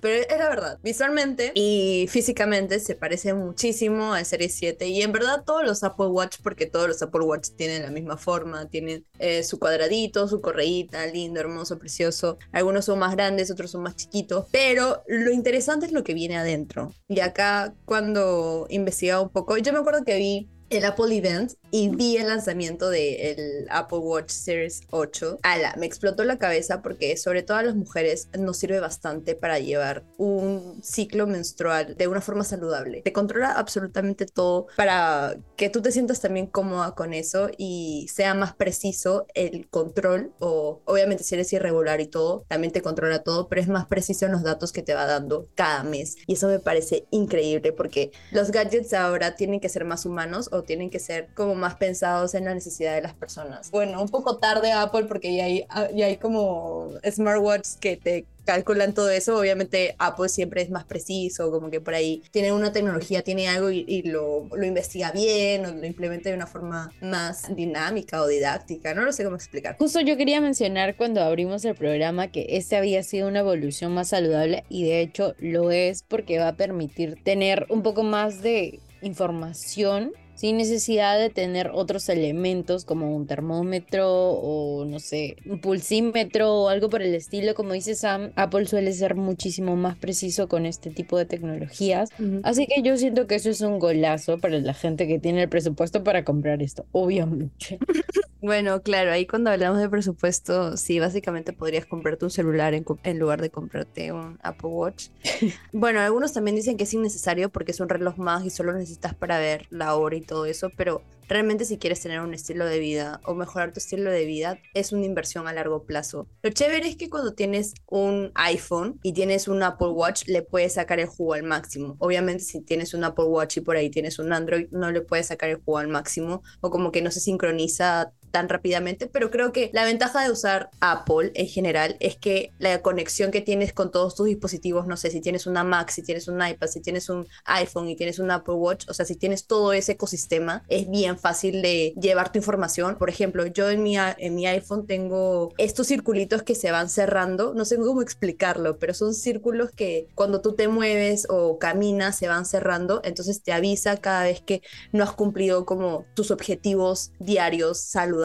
Pero 0.00 0.14
es 0.14 0.38
la 0.38 0.48
verdad, 0.48 0.78
visualmente 0.82 1.50
y 1.54 2.06
físicamente 2.08 2.78
se 2.80 2.94
parece 2.94 3.34
muchísimo 3.34 4.14
al 4.14 4.24
Serie 4.24 4.48
7 4.48 4.86
y 4.88 5.02
en 5.02 5.12
verdad 5.12 5.42
todos 5.44 5.64
los 5.64 5.82
Apple 5.82 6.06
Watch, 6.06 6.36
porque 6.42 6.66
todos 6.66 6.88
los 6.88 7.02
Apple 7.02 7.22
Watch 7.22 7.50
tienen 7.56 7.82
la 7.82 7.90
misma 7.90 8.16
forma, 8.16 8.68
tienen 8.68 9.04
eh, 9.18 9.42
su 9.42 9.58
cuadradito, 9.58 10.28
su 10.28 10.40
correíta, 10.44 11.04
lindo, 11.06 11.40
hermoso, 11.40 11.78
precioso. 11.78 12.38
Algunos 12.52 12.84
son 12.84 13.00
más 13.00 13.16
grandes, 13.16 13.50
otros 13.50 13.72
son 13.72 13.82
más 13.82 13.96
chiquitos, 13.96 14.46
pero 14.52 15.02
lo 15.08 15.32
interesante 15.32 15.86
es 15.86 15.92
lo 15.92 16.04
que 16.04 16.14
viene 16.14 16.36
adentro. 16.36 16.92
Y 17.08 17.18
acá 17.20 17.74
cuando 17.84 18.66
investigaba 18.70 19.22
un 19.22 19.30
poco, 19.30 19.56
yo 19.56 19.72
me 19.72 19.80
acuerdo 19.80 20.04
que 20.04 20.16
vi 20.16 20.48
el 20.70 20.84
Apple 20.84 21.16
Event 21.16 21.52
y 21.70 21.88
vi 21.88 22.16
el 22.16 22.28
lanzamiento 22.28 22.88
del 22.88 23.66
Apple 23.68 23.98
Watch 23.98 24.30
Series 24.30 24.82
8. 24.90 25.40
Ala, 25.42 25.74
me 25.76 25.86
explotó 25.86 26.24
la 26.24 26.38
cabeza 26.38 26.82
porque 26.82 27.16
sobre 27.16 27.42
todo 27.42 27.56
a 27.56 27.62
las 27.62 27.74
mujeres 27.74 28.28
nos 28.38 28.58
sirve 28.58 28.78
bastante 28.78 29.34
para 29.34 29.58
llevar 29.58 30.04
un 30.16 30.80
ciclo 30.82 31.26
menstrual 31.26 31.96
de 31.96 32.06
una 32.06 32.20
forma 32.20 32.44
saludable. 32.44 33.02
Te 33.02 33.12
controla 33.12 33.52
absolutamente 33.52 34.26
todo 34.26 34.68
para 34.76 35.36
que 35.56 35.68
tú 35.68 35.82
te 35.82 35.90
sientas 35.90 36.20
también 36.20 36.46
cómoda 36.46 36.94
con 36.94 37.12
eso 37.12 37.50
y 37.58 38.06
sea 38.12 38.34
más 38.34 38.54
preciso 38.54 39.26
el 39.34 39.68
control 39.68 40.32
o 40.38 40.80
obviamente 40.84 41.24
si 41.24 41.34
eres 41.34 41.52
irregular 41.52 42.00
y 42.00 42.06
todo, 42.06 42.44
también 42.48 42.72
te 42.72 42.82
controla 42.82 43.22
todo, 43.22 43.48
pero 43.48 43.60
es 43.60 43.68
más 43.68 43.86
preciso 43.86 44.26
en 44.26 44.32
los 44.32 44.42
datos 44.44 44.72
que 44.72 44.82
te 44.82 44.94
va 44.94 45.06
dando 45.06 45.48
cada 45.54 45.82
mes 45.82 46.16
y 46.26 46.34
eso 46.34 46.46
me 46.46 46.60
parece 46.60 47.06
increíble 47.10 47.72
porque 47.72 48.12
los 48.30 48.50
gadgets 48.50 48.94
ahora 48.94 49.34
tienen 49.34 49.60
que 49.60 49.68
ser 49.68 49.84
más 49.84 50.06
humanos 50.06 50.48
o 50.54 50.62
tienen 50.62 50.90
que 50.90 50.98
ser 50.98 51.28
como 51.34 51.54
más 51.54 51.74
pensados 51.76 52.34
en 52.34 52.44
la 52.44 52.54
necesidad 52.54 52.94
de 52.94 53.02
las 53.02 53.14
personas. 53.14 53.70
Bueno, 53.70 54.00
un 54.00 54.08
poco 54.08 54.38
tarde 54.38 54.72
Apple 54.72 55.04
porque 55.04 55.36
ya 55.36 55.44
hay, 55.44 55.66
ya 55.94 56.06
hay 56.06 56.16
como 56.16 56.90
smartwatches 57.04 57.76
que 57.76 57.96
te 57.96 58.26
calculan 58.44 58.94
todo 58.94 59.10
eso. 59.10 59.38
Obviamente 59.38 59.94
Apple 59.98 60.28
siempre 60.28 60.62
es 60.62 60.70
más 60.70 60.84
preciso, 60.84 61.50
como 61.50 61.70
que 61.70 61.80
por 61.80 61.94
ahí 61.94 62.22
tiene 62.30 62.52
una 62.52 62.72
tecnología, 62.72 63.22
tiene 63.22 63.48
algo 63.48 63.70
y, 63.70 63.84
y 63.88 64.02
lo, 64.02 64.46
lo 64.54 64.64
investiga 64.64 65.12
bien 65.12 65.66
o 65.66 65.72
lo 65.72 65.86
implementa 65.86 66.28
de 66.28 66.36
una 66.36 66.46
forma 66.46 66.92
más 67.00 67.54
dinámica 67.54 68.22
o 68.22 68.26
didáctica. 68.26 68.94
No 68.94 69.02
lo 69.02 69.12
sé 69.12 69.24
cómo 69.24 69.36
explicar. 69.36 69.76
Justo 69.78 70.00
yo 70.00 70.16
quería 70.16 70.40
mencionar 70.40 70.96
cuando 70.96 71.22
abrimos 71.22 71.64
el 71.64 71.74
programa 71.74 72.28
que 72.28 72.46
este 72.50 72.76
había 72.76 73.02
sido 73.02 73.28
una 73.28 73.40
evolución 73.40 73.92
más 73.92 74.08
saludable 74.08 74.64
y 74.68 74.84
de 74.84 75.00
hecho 75.00 75.34
lo 75.38 75.70
es 75.70 76.02
porque 76.02 76.38
va 76.38 76.48
a 76.48 76.56
permitir 76.56 77.22
tener 77.22 77.66
un 77.70 77.82
poco 77.82 78.02
más 78.02 78.42
de 78.42 78.80
información 79.02 80.12
sin 80.34 80.56
necesidad 80.56 81.18
de 81.18 81.30
tener 81.30 81.70
otros 81.72 82.08
elementos 82.08 82.84
como 82.84 83.14
un 83.14 83.26
termómetro 83.26 84.08
o 84.10 84.84
no 84.84 84.98
sé, 85.00 85.36
un 85.46 85.60
pulsímetro 85.60 86.52
o 86.52 86.68
algo 86.68 86.88
por 86.88 87.02
el 87.02 87.14
estilo. 87.14 87.54
Como 87.54 87.72
dice 87.72 87.94
Sam, 87.94 88.32
Apple 88.36 88.66
suele 88.66 88.92
ser 88.92 89.14
muchísimo 89.14 89.76
más 89.76 89.96
preciso 89.96 90.48
con 90.48 90.66
este 90.66 90.90
tipo 90.90 91.16
de 91.18 91.26
tecnologías. 91.26 92.10
Ujú. 92.18 92.40
Así 92.42 92.66
que 92.66 92.82
yo 92.82 92.96
siento 92.96 93.26
que 93.26 93.36
eso 93.36 93.50
es 93.50 93.60
un 93.60 93.78
golazo 93.78 94.38
para 94.38 94.58
la 94.58 94.74
gente 94.74 95.06
que 95.06 95.18
tiene 95.18 95.42
el 95.42 95.48
presupuesto 95.48 96.02
para 96.02 96.24
comprar 96.24 96.62
esto, 96.62 96.86
obviamente. 96.92 97.78
Bueno, 98.44 98.82
claro, 98.82 99.10
ahí 99.10 99.26
cuando 99.26 99.48
hablamos 99.48 99.80
de 99.80 99.88
presupuesto, 99.88 100.76
sí, 100.76 101.00
básicamente 101.00 101.54
podrías 101.54 101.86
comprarte 101.86 102.26
un 102.26 102.30
celular 102.30 102.74
en, 102.74 102.84
en 103.02 103.18
lugar 103.18 103.40
de 103.40 103.48
comprarte 103.48 104.12
un 104.12 104.38
Apple 104.42 104.68
Watch. 104.68 105.06
Bueno, 105.72 106.00
algunos 106.00 106.34
también 106.34 106.54
dicen 106.54 106.76
que 106.76 106.84
es 106.84 106.92
innecesario 106.92 107.48
porque 107.48 107.72
es 107.72 107.80
un 107.80 107.88
reloj 107.88 108.18
más 108.18 108.44
y 108.44 108.50
solo 108.50 108.72
lo 108.72 108.78
necesitas 108.78 109.14
para 109.14 109.38
ver 109.38 109.66
la 109.70 109.94
hora 109.96 110.16
y 110.16 110.20
todo 110.20 110.33
eso, 110.44 110.70
pero 110.76 111.02
realmente 111.28 111.64
si 111.64 111.78
quieres 111.78 112.00
tener 112.00 112.20
un 112.20 112.34
estilo 112.34 112.66
de 112.66 112.78
vida 112.78 113.20
o 113.24 113.34
mejorar 113.34 113.72
tu 113.72 113.78
estilo 113.78 114.10
de 114.10 114.24
vida, 114.24 114.58
es 114.74 114.92
una 114.92 115.06
inversión 115.06 115.46
a 115.46 115.52
largo 115.52 115.84
plazo. 115.84 116.28
Lo 116.42 116.50
chévere 116.50 116.88
es 116.88 116.96
que 116.96 117.08
cuando 117.08 117.34
tienes 117.34 117.74
un 117.86 118.32
iPhone 118.34 118.98
y 119.02 119.12
tienes 119.12 119.48
un 119.48 119.62
Apple 119.62 119.88
Watch, 119.88 120.26
le 120.26 120.42
puedes 120.42 120.74
sacar 120.74 121.00
el 121.00 121.06
jugo 121.06 121.34
al 121.34 121.44
máximo. 121.44 121.96
Obviamente 121.98 122.42
si 122.42 122.60
tienes 122.60 122.94
un 122.94 123.04
Apple 123.04 123.26
Watch 123.26 123.58
y 123.58 123.60
por 123.60 123.76
ahí 123.76 123.90
tienes 123.90 124.18
un 124.18 124.32
Android, 124.32 124.66
no 124.70 124.90
le 124.90 125.00
puedes 125.00 125.28
sacar 125.28 125.50
el 125.50 125.56
jugo 125.56 125.78
al 125.78 125.88
máximo 125.88 126.42
o 126.60 126.70
como 126.70 126.90
que 126.90 127.02
no 127.02 127.10
se 127.10 127.20
sincroniza 127.20 128.12
tan 128.34 128.48
rápidamente, 128.48 129.06
pero 129.06 129.30
creo 129.30 129.52
que 129.52 129.70
la 129.72 129.84
ventaja 129.84 130.24
de 130.24 130.32
usar 130.32 130.68
Apple 130.80 131.30
en 131.36 131.46
general 131.46 131.96
es 132.00 132.16
que 132.16 132.52
la 132.58 132.82
conexión 132.82 133.30
que 133.30 133.40
tienes 133.40 133.72
con 133.72 133.92
todos 133.92 134.16
tus 134.16 134.26
dispositivos, 134.26 134.88
no 134.88 134.96
sé, 134.96 135.12
si 135.12 135.20
tienes 135.20 135.46
una 135.46 135.62
Mac, 135.62 135.90
si 135.90 136.02
tienes 136.02 136.26
un 136.26 136.44
iPad, 136.44 136.66
si 136.66 136.80
tienes 136.80 137.08
un 137.08 137.28
iPhone 137.44 137.88
y 137.88 137.94
tienes 137.94 138.18
un 138.18 138.32
Apple 138.32 138.54
Watch, 138.54 138.86
o 138.88 138.92
sea, 138.92 139.06
si 139.06 139.14
tienes 139.14 139.46
todo 139.46 139.72
ese 139.72 139.92
ecosistema, 139.92 140.64
es 140.66 140.90
bien 140.90 141.16
fácil 141.16 141.62
de 141.62 141.94
llevar 141.96 142.32
tu 142.32 142.38
información. 142.40 142.96
Por 142.98 143.08
ejemplo, 143.08 143.46
yo 143.46 143.70
en 143.70 143.84
mi, 143.84 143.96
en 143.96 144.34
mi 144.34 144.48
iPhone 144.48 144.88
tengo 144.88 145.52
estos 145.56 145.86
circulitos 145.86 146.42
que 146.42 146.56
se 146.56 146.72
van 146.72 146.88
cerrando, 146.88 147.54
no 147.54 147.64
sé 147.64 147.76
cómo 147.76 148.02
explicarlo, 148.02 148.80
pero 148.80 148.94
son 148.94 149.14
círculos 149.14 149.70
que 149.70 150.08
cuando 150.16 150.40
tú 150.40 150.56
te 150.56 150.66
mueves 150.66 151.28
o 151.30 151.60
caminas 151.60 152.18
se 152.18 152.26
van 152.26 152.46
cerrando, 152.46 153.00
entonces 153.04 153.44
te 153.44 153.52
avisa 153.52 153.96
cada 153.98 154.24
vez 154.24 154.40
que 154.40 154.60
no 154.90 155.04
has 155.04 155.12
cumplido 155.12 155.64
como 155.66 156.04
tus 156.14 156.32
objetivos 156.32 157.12
diarios 157.20 157.78
saludables. 157.80 158.23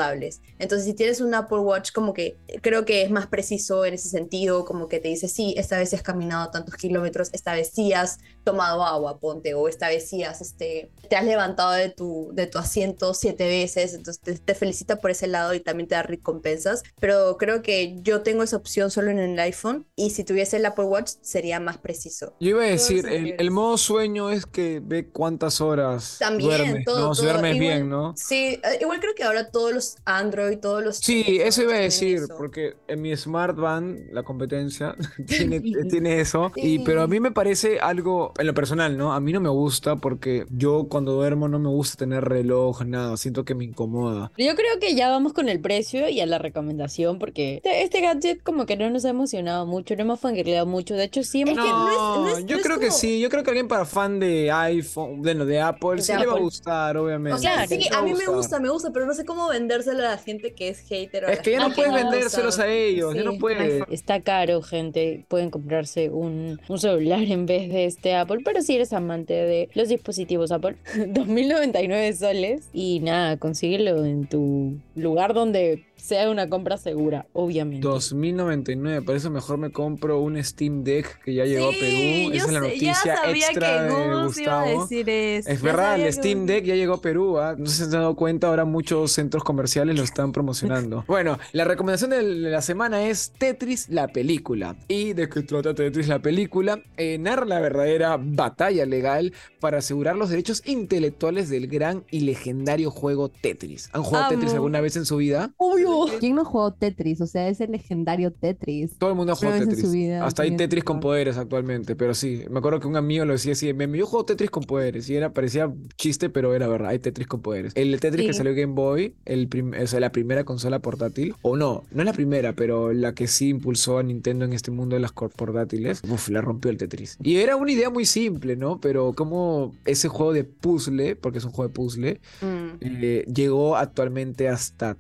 Entonces, 0.60 0.86
si 0.86 0.94
tienes 0.94 1.22
un 1.22 1.34
Apple 1.34 1.60
Watch, 1.60 1.92
como 1.92 2.14
que 2.14 2.38
creo 2.62 2.86
que 2.86 3.04
es 3.04 3.12
más 3.12 3.28
preciso 3.28 3.86
en 3.86 3.94
ese 3.94 4.10
sentido, 4.10 4.66
como 4.66 4.88
que 4.88 5.00
te 5.00 5.08
dice, 5.10 5.28
sí, 5.28 5.54
esta 5.58 5.78
vez 5.78 5.94
has 5.94 6.02
caminado 6.02 6.50
tantos 6.52 6.76
kilómetros, 6.76 7.30
esta 7.34 7.54
vez 7.54 7.72
sí 7.74 7.94
has 7.94 8.18
tomado 8.44 8.84
agua, 8.84 9.20
ponte, 9.20 9.54
o 9.54 9.68
esta 9.68 9.88
vez 9.90 10.10
sí 10.10 10.24
has, 10.24 10.42
este, 10.42 10.92
te 11.10 11.16
has 11.16 11.26
levantado 11.26 11.72
de 11.72 11.90
tu, 11.90 12.30
de 12.34 12.48
tu 12.48 12.58
asiento 12.58 13.14
siete 13.14 13.48
veces, 13.48 13.94
entonces 13.94 14.22
te, 14.22 14.38
te 14.38 14.56
felicita 14.56 14.98
por 14.98 15.12
ese 15.12 15.28
lado 15.28 15.54
y 15.54 15.60
también 15.60 15.88
te 15.88 15.96
da 15.96 16.04
recompensas, 16.04 16.84
pero 17.00 17.38
creo 17.38 17.62
que 17.62 17.96
yo 18.02 18.22
tengo 18.22 18.44
esa 18.44 18.58
opción 18.58 18.92
solo 18.92 19.12
en 19.12 19.20
el 19.20 19.38
iPhone 19.40 19.88
y 19.96 20.12
si 20.12 20.24
tuviese 20.24 20.58
el 20.58 20.66
Apple 20.66 20.86
Watch 20.86 21.12
sería 21.22 21.60
más 21.60 21.78
preciso. 21.78 22.34
Yo 22.40 22.50
iba 22.50 22.64
a 22.64 22.68
decir, 22.68 23.06
el, 23.08 23.36
el 23.38 23.52
modo 23.52 23.78
sueño 23.78 24.30
es 24.30 24.46
que 24.46 24.82
ve 24.84 25.10
cuántas 25.10 25.62
horas 25.62 26.18
También, 26.20 26.50
duermes, 26.50 26.86
todo, 26.86 27.00
¿no? 27.00 27.14
Todo. 27.14 27.24
duermes 27.24 27.56
Igual- 27.56 27.60
bien, 27.60 27.90
¿no? 27.90 28.14
Sí, 28.18 28.60
eh, 28.64 28.78
igual 28.82 29.00
creo 29.00 29.14
que 29.16 29.24
ahora 29.24 29.50
todos 29.52 29.74
los 29.74 29.89
Android, 30.06 30.58
todos 30.60 30.84
los 30.84 30.98
Sí, 30.98 31.40
eso 31.42 31.64
iba 31.64 31.74
a 31.76 31.80
decir, 31.80 32.18
eso. 32.18 32.36
porque 32.38 32.76
en 32.88 33.02
mi 33.02 33.16
Smart 33.16 33.58
Band, 33.58 34.12
la 34.12 34.24
competencia, 34.24 34.96
tiene, 35.28 35.60
tiene 35.90 36.20
eso. 36.22 36.52
Y, 36.56 36.80
pero 36.80 37.02
a 37.02 37.08
mí 37.08 37.20
me 37.20 37.32
parece 37.32 37.80
algo, 37.80 38.34
en 38.38 38.48
lo 38.48 38.54
personal, 38.54 38.98
¿no? 38.98 39.14
A 39.14 39.20
mí 39.20 39.32
no 39.34 39.40
me 39.40 39.50
gusta 39.50 39.96
porque 39.96 40.46
yo 40.50 40.88
cuando 40.90 41.14
duermo 41.14 41.48
no 41.48 41.60
me 41.60 41.70
gusta 41.70 41.98
tener 41.98 42.24
reloj, 42.26 42.82
nada. 42.86 43.18
Siento 43.18 43.46
que 43.46 43.56
me 43.56 43.66
incomoda. 43.66 44.32
Yo 44.38 44.56
creo 44.56 44.80
que 44.80 44.96
ya 44.96 45.10
vamos 45.10 45.34
con 45.34 45.50
el 45.50 45.60
precio 45.62 46.10
y 46.10 46.20
a 46.22 46.26
la 46.26 46.38
recomendación 46.38 47.20
porque 47.20 47.56
este, 47.58 47.84
este 47.84 48.02
gadget 48.02 48.42
como 48.44 48.66
que 48.66 48.76
no 48.78 48.90
nos 48.90 49.06
ha 49.06 49.10
emocionado 49.10 49.66
mucho, 49.66 49.96
no 49.96 50.02
hemos 50.04 50.20
fangirleado 50.20 50.66
mucho. 50.66 50.96
De 50.96 51.06
hecho, 51.06 51.24
sí 51.24 51.42
hemos... 51.42 51.58
Es 51.58 51.64
que 51.64 51.70
no 51.70 51.90
es- 51.90 52.34
no 52.34 52.38
es- 52.38 52.46
yo 52.46 52.59
creo 52.78 52.80
que 52.80 52.92
sí. 52.92 53.20
Yo 53.20 53.30
creo 53.30 53.44
que 53.44 53.50
alguien 53.50 53.68
para 53.68 53.86
fan 53.86 54.20
de 54.20 54.52
iPhone, 54.52 55.22
bueno, 55.22 55.46
de 55.46 55.60
Apple, 55.60 55.96
De 55.98 56.02
sí 56.02 56.14
le 56.18 56.26
va 56.26 56.34
a 56.34 56.40
gustar, 56.40 56.98
obviamente. 56.98 57.36
O 57.36 57.38
sea, 57.38 57.66
sí, 57.68 57.80
va 57.92 57.98
a 58.00 58.02
mí 58.02 58.14
me 58.14 58.26
gusta, 58.28 58.60
me 58.60 58.70
gusta, 58.70 58.92
pero 58.92 59.06
no 59.06 59.14
sé 59.14 59.26
cómo 59.26 59.48
vendérselo 59.50 60.00
a 60.00 60.12
la 60.12 60.18
gente 60.18 60.54
que 60.54 60.70
es 60.70 60.80
hater. 60.82 61.26
o 61.26 61.28
Es 61.28 61.40
que 61.40 61.52
ya 61.52 61.60
no 61.60 61.74
puedes 61.74 61.92
gusta. 61.92 62.10
vendérselos 62.10 62.60
a 62.60 62.68
ellos, 62.68 63.14
ya 63.16 63.24
no 63.24 63.32
Sí, 63.32 63.38
puedes. 63.40 63.84
Está 63.90 64.22
caro, 64.22 64.62
gente. 64.62 65.26
Pueden 65.28 65.50
comprarse 65.50 66.10
un, 66.10 66.60
un 66.68 66.80
celular 66.80 67.22
en 67.24 67.46
vez 67.46 67.70
de 67.70 67.86
este 67.86 68.16
Apple. 68.16 68.40
Pero 68.46 68.62
si 68.62 68.76
eres 68.76 68.94
amante 68.94 69.34
de 69.34 69.70
los 69.74 69.90
dispositivos 69.90 70.52
Apple, 70.52 70.78
2.099 70.96 72.14
soles. 72.16 72.70
Y 72.74 73.00
nada, 73.02 73.38
consíguelo 73.38 74.06
en 74.06 74.28
tu 74.28 74.78
lugar 74.96 75.34
donde 75.34 75.86
sea 76.00 76.30
una 76.30 76.50
compra 76.50 76.78
segura, 76.78 77.28
obviamente. 77.34 77.88
2099, 77.88 79.02
por 79.02 79.16
eso 79.16 79.30
mejor 79.30 79.58
me 79.58 79.72
compro 79.72 80.20
un 80.22 80.42
Steam 80.44 80.84
Deck 80.84 81.22
que 81.24 81.34
ya 81.34 81.46
llegó 81.46 81.68
a 81.68 81.72
Perú. 81.72 82.32
Esa 82.34 82.46
es 82.46 82.52
la 82.52 82.60
noticia 82.60 82.94
ya 83.06 83.16
sabía 83.18 83.46
extra 83.48 83.68
que 83.68 83.84
de 83.84 84.24
Gus 84.24 84.38
iba 84.40 84.62
a 84.62 84.64
Gustavo. 84.64 84.82
decir 84.82 85.10
eso. 85.10 85.50
Es 85.50 85.62
ya 85.62 85.66
verdad, 85.66 86.00
el 86.00 86.14
Steam 86.14 86.46
Deck 86.46 86.66
ya 86.66 86.76
llegó 86.76 86.96
a 86.96 87.02
Perú, 87.02 87.38
¿ah? 87.40 87.56
No 87.58 87.66
sé 87.66 87.72
si 87.72 87.78
se 87.80 87.84
han 87.86 87.92
dado 87.92 88.16
cuenta, 88.16 88.48
ahora 88.48 88.66
muchos 88.66 89.12
centros 89.12 89.44
comerciales 89.44 89.98
lo 89.98 90.04
están 90.04 90.32
promocionando. 90.32 91.04
bueno, 91.08 91.38
la 91.52 91.66
recomendación 91.66 92.12
de 92.12 92.24
la 92.24 92.62
semana 92.62 93.08
es 93.08 93.32
Tetris, 93.38 93.90
la 93.90 94.08
película. 94.08 94.76
¿Y 94.88 95.14
de 95.14 95.30
qué 95.30 95.42
trata 95.44 95.74
Tetris, 95.74 96.08
la 96.08 96.20
película? 96.20 96.82
Eh, 96.98 97.18
narra 97.18 97.46
la 97.46 97.60
verdadera 97.60 98.18
batalla 98.20 98.86
legal 98.86 99.34
para 99.60 99.80
asegurar 99.80 100.16
los 100.16 100.30
derechos 100.30 100.62
intelectuales 100.66 101.50
del 101.50 101.68
gran 101.68 102.04
y 102.10 102.22
legendario 102.22 102.92
juego 102.92 103.30
Tetris. 103.30 103.90
¿Han 103.94 104.04
jugado 104.04 104.30
Tetris 104.30 104.54
alguna 104.54 104.82
vez 104.82 104.96
en 104.96 105.06
su 105.06 105.18
vida? 105.18 105.52
Obvio. 105.58 105.89
¿Quién 106.20 106.36
no 106.36 106.46
jugó 106.46 106.74
Tetris? 106.74 107.22
O 107.22 107.28
sea, 107.28 107.48
es 107.50 107.62
el 107.62 107.72
legendario 107.72 108.32
Tetris. 108.32 108.98
Todo 108.98 109.10
el 109.12 109.16
mundo 109.16 109.34
ha 109.34 109.36
jugado 109.36 109.60
Tetris. 109.60 109.82
su 109.86 109.92
vida 109.92 110.26
Hasta 110.26 110.44
hay 110.44 110.56
Tetris 110.56 110.84
con 110.84 111.00
poderes 111.00 111.38
actualmente, 111.38 111.96
pero 111.96 112.14
sí. 112.14 112.44
Me 112.50 112.60
acuerdo 112.60 112.80
que 112.80 112.88
un 112.88 112.96
amigo 112.96 113.26
lo 113.26 113.34
decía 113.34 113.54
así, 113.54 113.74
"Meme, 113.74 113.98
yo 113.98 114.06
juego 114.06 114.26
Tetris 114.26 114.50
con 114.50 114.64
poderes. 114.64 115.10
Y 115.10 115.16
era, 115.16 115.34
parecía 115.34 115.72
chiste, 115.98 116.30
pero 116.30 116.54
era 116.54 116.68
verdad, 116.68 116.90
hay 116.90 117.00
Tetris 117.00 117.28
con 117.28 117.42
poderes. 117.42 117.74
El 117.76 118.00
Tetris 118.00 118.28
que 118.28 118.34
salió 118.34 118.54
Game 118.54 118.74
Boy, 118.74 119.16
el 119.26 119.50
o 119.82 119.88
sea, 119.88 120.00
la 120.00 120.12
primera 120.12 120.44
consola 120.44 120.80
portátil, 120.80 121.36
o 121.42 121.56
no, 121.58 121.84
no 121.92 122.02
es 122.02 122.06
la 122.06 122.14
primera, 122.14 122.54
pero 122.54 122.94
la 122.94 123.14
que 123.14 123.28
sí 123.28 123.50
impulsó 123.50 123.98
a 123.98 124.04
Nintendo 124.04 124.46
en 124.46 124.54
este 124.54 124.72
mundo 124.72 124.96
de 124.96 125.02
las 125.02 125.12
portátiles, 125.12 126.02
uf, 126.10 126.30
la 126.30 126.42
rompió 126.42 126.72
el 126.72 126.78
Tetris. 126.78 127.18
Y 127.24 127.38
era 127.38 127.56
una 127.56 127.72
idea 127.72 127.90
muy 127.90 128.06
simple, 128.06 128.56
¿no? 128.56 128.80
Pero 128.80 129.14
como 129.14 129.74
ese 129.86 130.08
juego 130.08 130.34
de 130.34 130.44
puzzle, 130.44 131.16
porque 131.16 131.38
es 131.40 131.46
un 131.46 131.52
juego 131.52 131.70
de 131.70 131.74
puzzle, 131.74 132.20
Mm. 132.42 132.78
eh, 132.82 133.26
llegó 133.34 133.76
actualmente 133.76 134.48
hasta 134.48 134.98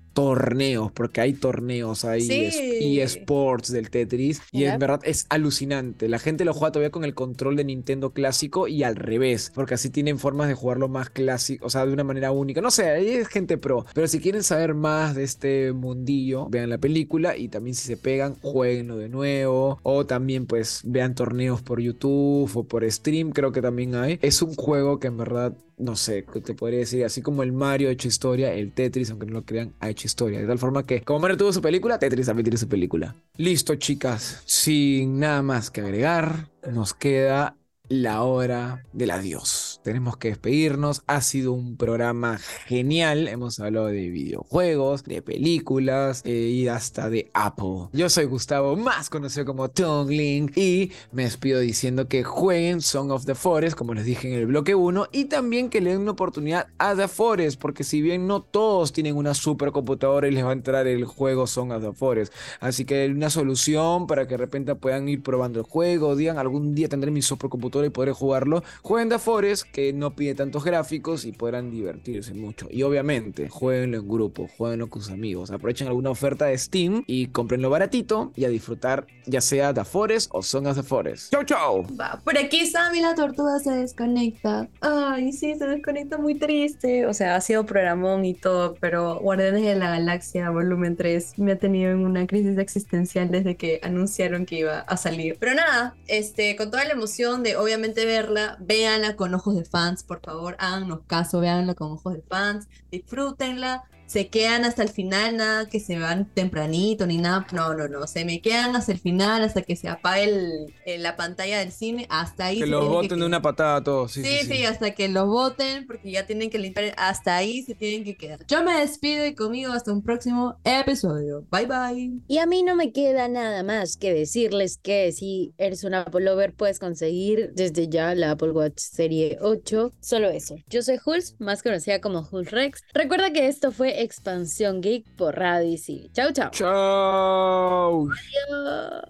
torneos, 0.80 0.92
porque 0.94 1.22
hay 1.22 1.34
torneos, 1.34 2.06
hay 2.06 2.22
Sí. 2.22 2.46
es- 2.46 3.15
eSports 3.15 3.72
del 3.72 3.89
Tetris, 3.89 4.42
y 4.52 4.63
en 4.65 4.80
verdad 4.80 5.00
es 5.04 5.26
alucinante. 5.30 6.08
La 6.10 6.20
gente 6.20 6.46
lo 6.46 6.54
juega 6.54 6.72
todavía 6.72 6.92
con 6.92 7.04
el 7.06 7.13
control 7.13 7.56
de 7.56 7.63
Nintendo 7.63 8.12
clásico 8.12 8.68
y 8.68 8.84
al 8.84 8.96
revés, 8.96 9.52
porque 9.54 9.74
así 9.76 9.89
tienen 9.89 10.20
formas 10.20 10.48
de 10.48 10.54
jugarlo 10.54 10.88
más 10.88 11.10
clásico, 11.10 11.65
o 11.65 11.70
sea, 11.70 11.86
de 11.86 11.94
una 11.94 12.04
manera 12.04 12.32
única. 12.32 12.62
No 12.62 12.72
sé, 12.72 12.89
ahí 12.89 13.10
es 13.10 13.28
gente 13.28 13.58
pro, 13.58 13.86
pero 13.94 14.08
si 14.08 14.20
quieren 14.20 14.44
saber 14.44 14.74
más 14.74 15.15
de 15.15 15.24
este 15.24 15.72
mundillo, 15.74 16.48
vean 16.50 16.70
la 16.70 16.78
película 16.78 17.38
y 17.38 17.48
también 17.50 17.76
si 17.76 17.88
se 17.88 17.98
pegan, 17.98 18.36
jueguenlo 18.42 18.98
de 18.98 19.10
nuevo, 19.10 19.80
o 19.84 20.06
también 20.06 20.46
pues 20.46 20.82
vean 20.86 21.15
torneos 21.15 21.62
por 21.62 21.80
YouTube 21.80 22.50
o 22.56 22.63
por 22.63 22.89
stream, 22.89 23.32
creo 23.32 23.52
que 23.52 23.62
también 23.62 23.96
hay. 23.96 24.20
Es 24.22 24.42
un 24.42 24.54
juego 24.56 25.00
que 25.00 25.08
en 25.08 25.18
verdad 25.18 25.54
no 25.80 25.96
sé, 25.96 26.26
¿qué 26.32 26.42
te 26.42 26.54
podría 26.54 26.80
decir, 26.80 27.04
así 27.06 27.22
como 27.22 27.42
el 27.42 27.54
Mario 27.54 27.89
ha 27.89 27.92
hecho 27.92 28.08
historia, 28.08 28.54
el 28.54 28.74
Tetris, 28.74 29.10
aunque 29.10 29.26
no 29.26 29.34
lo 29.34 29.46
crean, 29.46 29.74
ha 29.80 29.89
hecho 29.89 30.08
historia. 30.08 30.39
De 30.39 30.46
tal 30.46 30.60
forma 30.60 30.86
que, 30.86 31.02
como 31.02 31.20
Mario 31.20 31.38
tuvo 31.38 31.54
su 31.54 31.62
película, 31.62 31.98
Tetris 31.98 32.28
también 32.28 32.44
tiene 32.44 32.58
su 32.58 32.68
película. 32.68 33.15
Listo, 33.38 33.76
chicas. 33.76 34.44
Sin 34.46 35.20
nada 35.20 35.42
más 35.42 35.72
que 35.72 35.82
agregar, 35.82 36.50
nos 36.70 36.94
queda 36.94 37.56
la 37.89 38.21
hora 38.23 38.86
del 38.93 39.12
adiós. 39.12 39.82
Tenemos 39.84 40.15
que 40.17 40.30
despedirnos. 40.30 41.02
Ha 41.08 41.21
sido 41.21 41.54
un 41.54 41.75
programa 41.75 42.39
genial. 42.67 43.28
Hemos 43.28 43.60
hablado 43.60 43.88
de 43.88 44.10
videojuegos, 44.10 45.04
de 45.04 45.21
películas 45.21 46.21
eh, 46.23 46.32
y 46.32 46.67
hasta 46.67 47.10
de 47.10 47.32
Apple. 47.34 47.89
Yo 47.91 48.10
soy 48.10 48.25
Gustavo, 48.25 48.75
más 48.75 49.10
conocido 49.10 49.45
como 49.45 49.69
Tongling, 49.69 50.52
y 50.56 50.91
me 51.12 51.23
despido 51.23 51.60
diciendo 51.60 52.08
que 52.08 52.23
jueguen 52.23 52.82
Song 52.82 53.12
of 53.12 53.25
the 53.25 53.36
Forest, 53.36 53.75
como 53.75 53.93
les 53.93 54.06
dije 54.06 54.32
en 54.32 54.39
el 54.39 54.45
bloque 54.45 54.75
1, 54.75 55.08
y 55.12 55.25
también 55.25 55.69
que 55.69 55.82
le 55.82 55.91
den 55.91 56.02
una 56.02 56.12
oportunidad 56.12 56.67
a 56.78 56.95
The 56.95 57.08
Forest, 57.08 57.60
porque 57.60 57.84
si 57.84 58.02
bien 58.02 58.28
no 58.28 58.41
todos 58.41 58.93
tienen 58.93 59.15
una 59.15 59.34
supercomputadora 59.34 60.28
y 60.28 60.32
les 60.32 60.45
va 60.45 60.49
a 60.49 60.54
entrar 60.54 60.86
el 60.88 61.06
juego 61.06 61.47
Song 61.47 61.71
of 61.71 61.84
the 61.84 61.93
Forest, 61.93 62.34
así 62.60 62.86
que 62.86 63.08
una 63.08 63.30
solución 63.30 64.06
para 64.06 64.28
que 64.28 64.36
de 64.36 64.38
repente 64.38 64.75
puedan 64.75 65.10
ir 65.10 65.23
probando 65.23 65.60
el 65.60 65.65
juego, 65.65 66.15
digan 66.15 66.38
algún 66.38 66.75
día 66.75 66.88
tendré 66.88 67.10
mi 67.10 67.21
supercomputadora 67.21 67.79
y 67.86 67.89
podré 67.89 68.12
jugarlo. 68.12 68.63
Jueguen 68.82 69.10
The 69.10 69.20
Forest, 69.20 69.63
que 69.72 69.94
no 69.94 70.15
pide 70.15 70.36
tantos 70.36 70.63
gráficos 70.63 71.26
y 71.26 71.32
podrán 71.32 71.72
divertirse 71.72 72.34
mucho. 72.34 72.68
Y 72.70 72.84
obviamente, 72.84 73.50
jueguenlo 73.50 73.98
en 73.98 74.08
grupo, 74.08 74.48
jueguenlo 74.58 74.89
con 74.89 75.02
sus 75.02 75.12
amigos, 75.12 75.52
aprovechen 75.52 75.88
alguna 75.88 76.10
oferta 76.10 76.46
de 76.46 76.58
Steam 76.58 77.04
y 77.08 77.28
cómprenlo 77.28 77.70
baratito 77.70 78.32
y 78.36 78.46
a 78.46 78.50
disfrutar 78.50 79.08
ya 79.26 79.42
sea 79.42 79.74
The 79.74 79.86
Forest 79.86 80.30
o 80.34 80.42
Song 80.42 80.68
of 80.68 80.76
the 80.76 80.84
Forest. 80.84 81.32
¡Chau, 81.32 81.44
chau! 81.44 81.88
Va, 82.00 82.20
por 82.24 82.38
aquí 82.38 82.65
Sammy 82.65 83.02
la 83.02 83.15
tortuga 83.15 83.60
se 83.60 83.72
desconecta. 83.72 84.68
Ay, 84.82 85.32
sí, 85.32 85.56
se 85.56 85.68
desconecta 85.68 86.18
muy 86.18 86.36
triste. 86.36 87.06
O 87.06 87.13
sea, 87.13 87.36
ha 87.36 87.42
sido 87.42 87.65
programón 87.65 88.26
y 88.26 88.34
todo, 88.34 88.76
pero 88.80 89.20
Guardianes 89.20 89.63
de 89.63 89.76
la 89.76 89.92
Galaxia 89.92 90.50
Volumen 90.50 90.96
3 90.96 91.38
me 91.38 91.54
ha 91.54 91.60
tenido 91.60 91.92
en 91.92 92.00
una 92.00 92.26
crisis 92.28 92.58
existencial 92.58 93.30
desde 93.30 93.56
que 93.56 93.80
anunciaron 93.84 94.46
que 94.46 94.60
iba 94.60 94.80
a 94.80 94.98
salir. 94.98 95.38
Pero 95.39 95.54
nada, 95.54 95.96
este, 96.08 96.56
con 96.56 96.72
toda 96.72 96.86
la 96.86 96.92
emoción 96.92 97.44
de 97.44 97.56
obviamente 97.69 98.03
verla, 98.05 98.58
véanla 98.60 99.15
con 99.15 99.34
ojos 99.36 99.55
de 99.55 99.63
fans, 99.63 100.03
por 100.03 100.21
favor, 100.21 100.55
háganos 100.58 101.01
caso, 101.05 101.39
véanla 101.39 101.75
con 101.75 101.91
ojos 101.91 102.15
de 102.15 102.23
fans, 102.23 102.67
disfrútenla. 102.89 103.84
Se 104.10 104.28
quedan 104.28 104.65
hasta 104.65 104.82
el 104.82 104.89
final, 104.89 105.38
nada 105.38 105.69
que 105.69 105.80
se 105.80 106.00
van 106.00 106.26
tempranito 106.34 107.06
ni 107.06 107.17
nada. 107.19 107.45
No, 107.54 107.76
no, 107.76 107.88
no. 107.88 108.08
Se 108.08 108.26
me 108.26 108.41
quedan 108.41 108.76
hasta 108.76 108.91
el 108.91 109.00
final, 109.00 109.43
hasta 109.43 109.62
que 109.62 109.76
se 109.76 109.88
apague 109.88 110.24
el- 110.24 110.74
el- 110.86 111.04
la 111.04 111.15
pantalla 111.15 111.60
del 111.60 111.72
cine. 111.72 112.08
Hasta 112.10 112.48
ahí. 112.48 112.58
Que 112.58 112.63
se 112.65 112.69
los 112.72 112.88
boten 112.89 113.19
de 113.19 113.26
una 113.28 113.41
patada 113.41 113.76
a 113.78 113.84
todos. 113.84 114.12
Sí, 114.13 114.24
Sí, 114.24 114.30
sí, 114.41 114.45
sí, 114.48 114.54
sí. 114.58 114.65
hasta 114.65 114.91
que 114.95 115.08
los 115.10 115.28
voten, 115.28 115.86
porque 115.86 116.10
ya 116.12 116.26
tienen 116.26 116.50
que 116.50 116.58
limpiar. 116.58 116.93
Hasta 116.98 117.38
ahí 117.38 117.62
se 117.62 117.76
tienen 117.76 118.04
que 118.04 118.15
quedar. 118.17 118.39
Yo 118.48 118.63
me 118.63 118.80
despido 118.80 119.26
y 119.28 119.36
conmigo 119.36 119.74
hasta 119.74 119.93
un 119.93 120.02
próximo 120.02 120.58
episodio. 120.63 121.45
Bye 121.52 121.65
bye. 121.67 122.12
Y 122.28 122.39
a 122.39 122.45
mí 122.48 122.63
no 122.63 122.76
me 122.76 122.91
queda 122.91 123.28
nada 123.28 123.62
más 123.63 123.95
que 123.95 124.12
decirles 124.13 124.80
que 124.82 125.12
si 125.12 125.54
eres 125.60 125.84
un 125.84 125.93
Apple 125.93 126.22
Lover 126.26 126.54
puedes 126.54 126.80
conseguir 126.80 127.52
desde 127.54 127.88
ya 127.88 128.15
la 128.15 128.32
Apple 128.32 128.52
Watch 128.52 128.80
Serie 128.80 129.38
8. 129.41 129.91
Solo 130.00 130.30
eso. 130.30 130.56
Yo 130.67 130.82
soy 130.82 130.98
Jules, 130.98 131.36
más 131.38 131.62
conocida 131.62 132.02
como 132.02 132.24
Jules 132.24 132.50
Rex. 132.52 132.82
Recuerda 132.93 133.32
que 133.32 133.48
esto 133.48 133.72
fue 133.72 133.98
Expansión 133.99 134.81
Geek 134.81 135.03
por 135.17 135.35
Radio 135.35 135.73
Isil. 135.73 136.09
Chau, 136.13 136.31
chau. 136.31 136.51
Chao. 136.51 138.07
Adiós. 138.09 139.03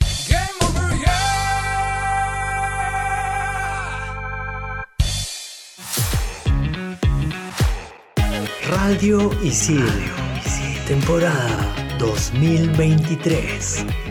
Radio 8.69 9.30
Isidro. 9.43 9.86
Temporada 10.88 11.75
2023. 11.99 14.09